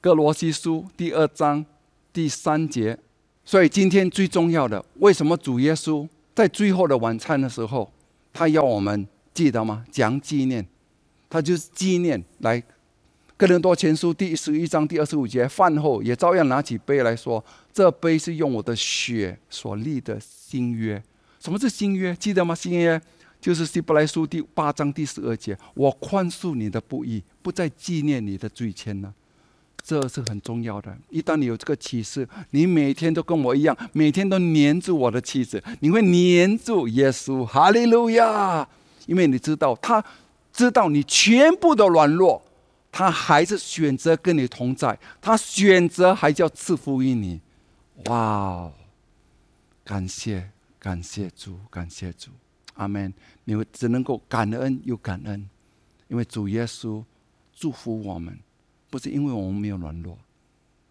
[0.00, 1.64] 哥罗西书第二章
[2.12, 2.98] 第三节。
[3.48, 7.90] 所以今天最重要的，为什么主耶稣在最后的晚餐的时候，
[8.30, 9.86] 他要我们记得吗？
[9.90, 10.68] 讲纪念，
[11.30, 12.62] 他就是纪念来。
[13.38, 17.42] 哥林多前书第十一章第二十五节，饭后也照样拿起杯来说
[17.72, 21.02] ：“这杯是用我的血所立的新约。”
[21.40, 22.14] 什么是新约？
[22.16, 22.54] 记得吗？
[22.54, 23.00] 新约
[23.40, 29.14] 就是希伯来书第八章第十二节：“我宽恕你的不义，不再纪念你的罪愆了。”
[29.82, 30.96] 这是很重要的。
[31.10, 37.44] 一旦你有这个启示，你每天都跟我一样，每天都黏住我的妻子，你会黏住耶稣。
[37.44, 38.68] 哈利路亚！
[39.06, 40.04] 因为你知道，他
[40.52, 42.42] 知道你全部的软弱。
[42.90, 47.38] 他还是选择跟你同在，他选择还叫赐福于你，
[48.06, 48.72] 哇！
[49.84, 52.30] 感谢感谢主，感谢主，
[52.74, 53.12] 阿门。
[53.44, 55.48] 你会只能够感恩又感恩，
[56.08, 57.04] 因为主耶稣
[57.54, 58.36] 祝福我们，
[58.90, 60.16] 不是因为我们没有软弱，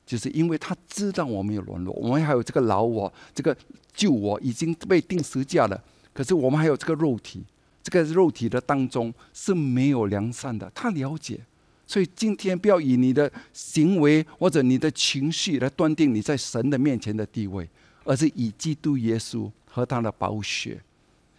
[0.05, 3.55] 就是因为他知道我们有软弱，我们还有这个老我，这个
[3.93, 5.83] 旧我已经被定时架了，
[6.13, 7.43] 可是我们还有这个肉体，
[7.81, 11.39] 这个肉体的当中是没有良善的，他了解。
[11.85, 17.67] 所以今天不要以你的行为或者你的情绪来断定你在神的面前的地位，
[18.03, 20.81] 而是以基督耶稣和他的宝血。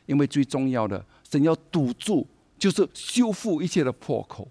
[0.06, 2.26] 因为最重要的，神要堵住，
[2.58, 4.48] 就是修复一切的破口，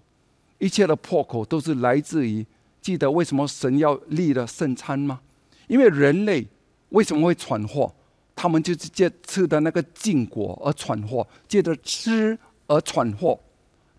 [0.58, 2.44] 一切的破口都是来自于
[2.80, 5.20] 记得为什么神要立了圣餐吗？
[5.66, 6.46] 因为人类
[6.90, 7.92] 为什么会闯祸？
[8.34, 12.38] 他们就是借吃的那个禁果而闯祸，借着吃
[12.68, 13.38] 而闯祸，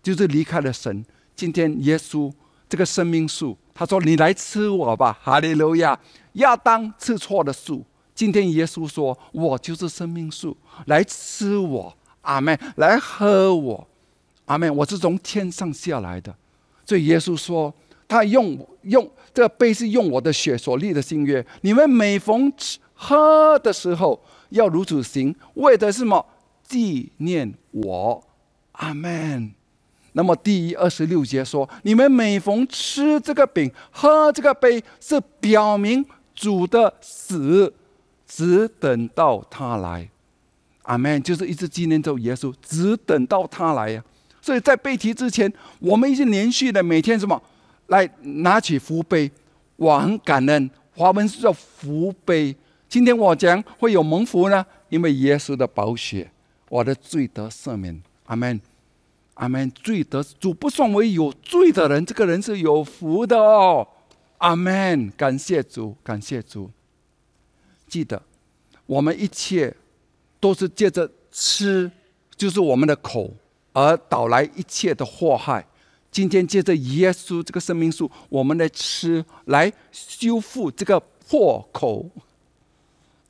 [0.02, 1.04] 就是离开了神。
[1.36, 2.32] 今天耶稣
[2.68, 5.98] 这个生命树，他说：“你来吃我吧，哈利路亚！”
[6.34, 7.84] 亚当吃错了树，
[8.14, 10.56] 今天耶稣说：“我就是生命树，
[10.86, 12.58] 来吃我，阿门！
[12.76, 13.88] 来喝我，
[14.46, 14.74] 阿门！
[14.74, 16.34] 我是从天上下来的。”
[16.90, 17.72] 所以耶稣说
[18.08, 26.26] ：“他用用这个杯是用我的血所立的新约，你们每逢吃喝的时候要如此行，为的是什么？
[26.64, 28.24] 纪念我，
[28.72, 29.52] 阿门。”
[30.14, 37.72] 那么第一二十六节说：“你们每逢吃这个饼、喝这个杯，是表明主的死，
[38.26, 40.10] 只等到他来。”
[40.82, 41.22] 阿门。
[41.22, 44.02] 就是一直纪念着耶稣，只等到他来呀。
[44.40, 47.40] 所以在背题之前，我们已经连续的每天什么
[47.88, 49.30] 来拿起福杯，
[49.76, 50.70] 我很感恩。
[50.94, 52.54] 华文是叫福杯。
[52.88, 56.30] 今天我讲会有蒙福呢，因为耶稣的宝血，
[56.68, 58.02] 我的罪得赦免。
[58.24, 58.60] 阿门。
[59.34, 59.70] 阿门！
[59.70, 63.88] 罪得主不算为有罪的人，这个人是有福的哦。
[64.36, 65.10] 阿门！
[65.16, 66.70] 感谢主，感谢主。
[67.88, 68.20] 记得，
[68.84, 69.74] 我们一切
[70.38, 71.90] 都是借着吃，
[72.36, 73.32] 就是我们的口，
[73.80, 75.64] 而导来一切的祸害。
[76.10, 82.04] 今天借着耶稣这个生命树，我们来吃，来修复这个破口。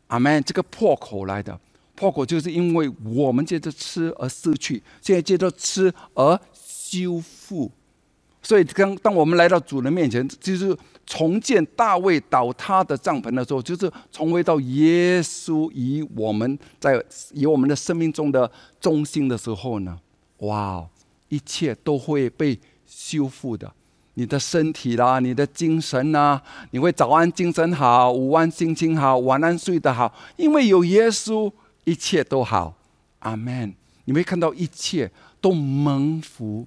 [0.09, 0.43] 阿门！
[0.43, 1.59] 这个破口来的。
[1.95, 7.71] 破口就是因为我们借着吃而失去，现在借着吃而修复。
[8.43, 10.75] 所以当当我们来到主人面前，就是
[11.07, 17.01] 重建大卫倒塌的帐篷的时候，就是重回到耶稣以我们在
[17.33, 19.97] 以我们的生命中的中心的时候呢，
[20.41, 20.87] 哇，
[21.29, 23.73] 一切都会被修复的。
[24.15, 26.41] 你的身体啦，你的精神呐，
[26.73, 31.51] 你会早安精神好，午安心情好，晚安睡得好，因为有耶稣。
[31.85, 32.77] 一切都好，
[33.21, 33.75] 阿门。
[34.05, 35.11] 你会看到一切
[35.41, 36.67] 都蒙福，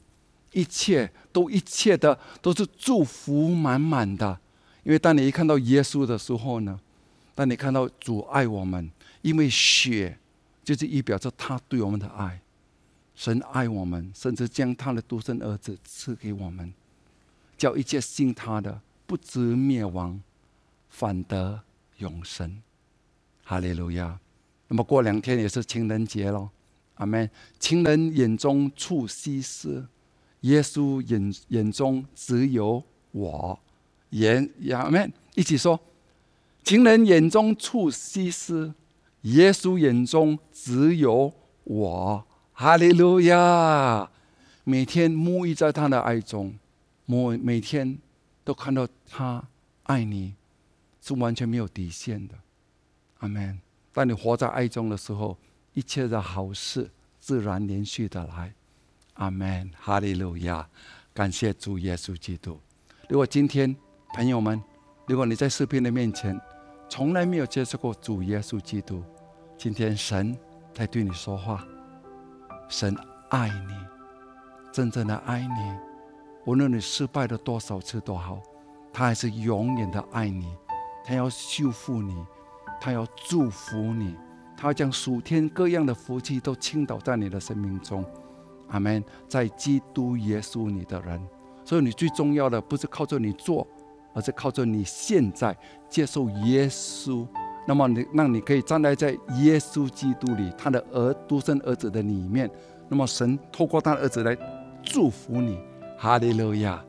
[0.51, 4.37] 一切都一切的都是祝福满满的。
[4.83, 6.79] 因为当你一看到耶稣的时候呢，
[7.35, 8.89] 当你看到主爱我们，
[9.21, 10.17] 因为血
[10.63, 12.41] 就是意表着他对我们的爱，
[13.15, 16.73] 神爱我们，甚至将他的独生儿子赐给我们，
[17.57, 20.19] 叫一切信他的不知灭亡，
[20.89, 21.61] 反得
[21.97, 22.61] 永生。
[23.43, 24.19] 哈利路亚。
[24.67, 26.49] 那么过两天也是情人节喽，
[26.95, 27.29] 阿门。
[27.59, 29.85] 情人眼中出西施，
[30.41, 33.59] 耶稣眼眼中只有我。
[34.09, 35.79] 眼阿门，一起说：
[36.63, 38.73] 情人眼中出西施，
[39.21, 41.31] 耶稣眼中只有
[41.65, 42.25] 我。
[42.63, 44.09] 哈利路亚！
[44.63, 46.57] 每天沐浴在他的爱中，
[47.05, 47.99] 每每天
[48.45, 49.43] 都看到他
[49.83, 50.33] 爱你，
[51.01, 52.33] 是完全没有底线的。
[53.17, 53.59] 阿门。
[53.91, 55.37] 当你活在爱中的时候，
[55.73, 56.89] 一切的好事
[57.19, 58.53] 自然连续的来。
[59.15, 60.65] 阿门，哈利路亚，
[61.13, 62.57] 感谢主耶稣基督。
[63.09, 63.75] 如果今天
[64.15, 64.63] 朋友们，
[65.05, 66.39] 如果你在视频的面前
[66.87, 69.03] 从来没有接触过主耶稣基督，
[69.57, 70.33] 今天神
[70.73, 71.67] 在对你说话，
[72.73, 72.97] 神
[73.29, 73.75] 爱你，
[74.71, 75.77] 真正的爱你。
[76.45, 78.41] 无论你失败了多少次都好，
[78.91, 80.57] 他还是永远的爱你。
[81.05, 82.25] 他要修复你，
[82.81, 84.17] 他要祝福你，
[84.57, 88.03] 他要将属天各样的福气都倾倒在你的生命中。
[88.69, 89.03] 阿门。
[89.29, 91.23] 在基督耶稣你的人，
[91.63, 93.67] 所以你最重要的不是靠着你做，
[94.15, 95.55] 而是靠着你现在
[95.87, 97.27] 接受耶稣。
[97.65, 102.49] 那么你让你可以站在在耶稣基督里，他的儿独生儿子的里面。
[102.89, 104.37] 那么神透过他儿子来
[104.83, 105.57] 祝福你，
[105.97, 106.83] 哈利路亚！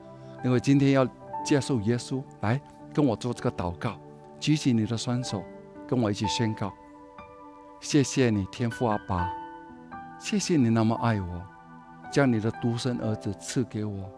[0.45, 1.09] 因为今天要
[1.45, 2.61] 接受耶稣，来
[2.93, 3.97] 跟我做这个祷告，
[4.41, 5.43] 举起你的双手，
[5.87, 6.73] 跟我一起宣告：
[7.81, 9.31] 谢谢你天父阿爸，
[10.19, 11.43] 谢谢你那么爱我，
[12.11, 14.11] 将你的独生儿子赐给我，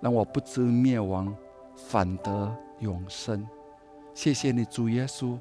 [0.00, 1.34] 让我不知灭亡，
[1.76, 3.46] 反得永生。
[4.12, 5.38] 谢谢你主耶稣。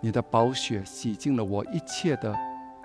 [0.00, 2.34] 你的宝血洗净了我一切的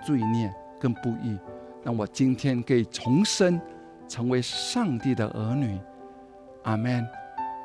[0.04, 1.38] 罪孽跟不义，
[1.82, 3.60] 让我今天可以重生，
[4.08, 5.78] 成为上帝的儿女。
[6.64, 7.06] 阿门。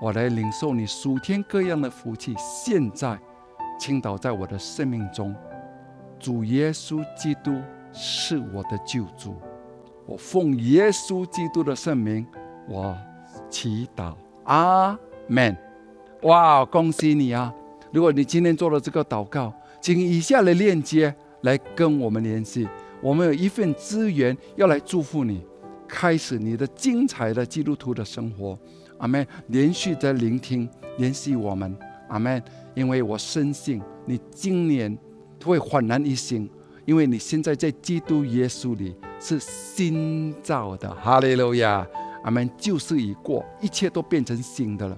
[0.01, 3.19] 我来领受你数天各样的福气，现在
[3.77, 5.35] 倾倒在我的生命中。
[6.17, 9.35] 主耶稣基督是我的救主，
[10.05, 12.25] 我奉耶稣基督的圣名，
[12.67, 12.97] 我
[13.49, 14.13] 祈祷。
[14.45, 14.97] 阿
[15.27, 15.57] 门。
[16.21, 17.53] 哇，恭喜你啊！
[17.91, 22.67] 如果你今天做了这个祷告，请以下的链接来跟我们联系。
[23.01, 25.41] 我们有一份资源要来祝福你，
[25.87, 28.57] 开始你的精彩的基督徒的生活。
[28.97, 29.25] 阿门。
[29.47, 31.75] 连续的聆听，联系我们。
[32.09, 32.41] 阿门。
[32.75, 34.95] 因为我深信你今年
[35.43, 36.49] 会焕然一新，
[36.85, 40.93] 因为你现在在基督耶稣里是新造的。
[40.95, 41.87] 哈利路亚。
[42.23, 42.47] 阿门。
[42.57, 44.97] 旧事已过，一切都变成新的了。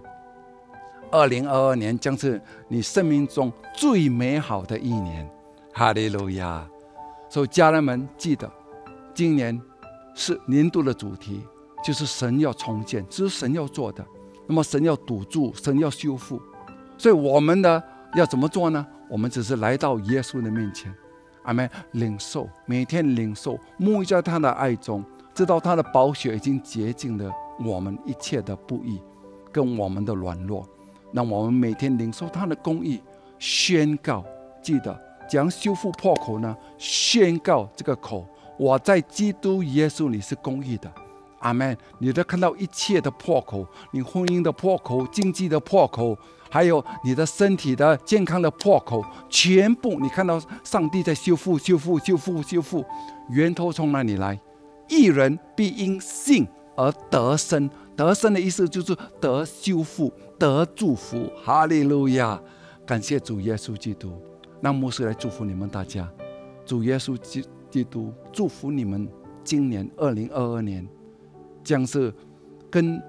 [1.11, 5.29] 二零二二年将是你生命中最美好的一年，
[5.73, 6.65] 哈利路亚！
[7.29, 8.49] 所以家人们记得，
[9.13, 9.61] 今年
[10.15, 11.41] 是年度的主题，
[11.83, 14.05] 就是神要重建，这是神要做的。
[14.47, 16.41] 那么神要堵住，神要修复，
[16.97, 17.83] 所以我们呢
[18.15, 18.85] 要怎么做呢？
[19.09, 20.93] 我们只是来到耶稣的面前，
[21.43, 25.03] 阿门，领受，每天领受，沐浴在他的爱中，
[25.33, 27.29] 知道他的宝血已经洁净了
[27.65, 29.01] 我们一切的不义，
[29.51, 30.65] 跟我们的软弱。
[31.13, 33.01] 让我们每天领受他的公义，
[33.39, 34.23] 宣告，
[34.61, 34.99] 记得
[35.29, 36.55] 将修复破口呢？
[36.77, 38.25] 宣告这个口，
[38.57, 40.91] 我在基督耶稣里是公义的，
[41.39, 41.77] 阿门。
[41.99, 46.17] 你都看到一切的破口，你婚姻的破口、经济的破口，
[46.49, 52.83] 还有你的身体的健康的破口，全部你看到上帝在修复、修复、修复、修复。
[53.29, 54.39] 源头从哪里来？
[54.89, 57.69] 一人必因信而得生。
[57.95, 61.31] 得生的意思就是得修复、得祝福。
[61.43, 62.41] 哈利路亚！
[62.83, 64.19] 感谢主耶稣基督。
[64.59, 66.11] 让牧师来祝福你们大家。
[66.65, 69.07] 主耶稣基基督祝福你们，
[69.43, 70.87] 今年二零二二年
[71.63, 72.11] 将是
[72.71, 72.99] 跟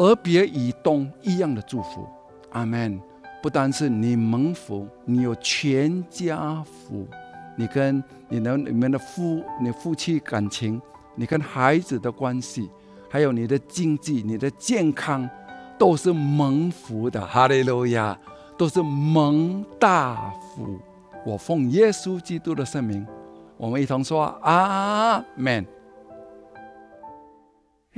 [0.00, 2.04] 俄别以东一样的祝福。
[2.50, 3.00] 阿门。
[3.40, 7.08] 不单是你蒙福，你有全家福，
[7.56, 10.78] 你跟你的你们的夫、你夫妻感情，
[11.14, 12.68] 你跟孩子的关系。
[13.08, 15.28] 还有你的经济、你的健康，
[15.80, 18.14] 都是蒙福的，哈利路亚，
[18.58, 20.78] 都是蒙大福。
[21.24, 23.06] 我奉耶稣基督的圣名，
[23.56, 25.66] 我们一同说阿门。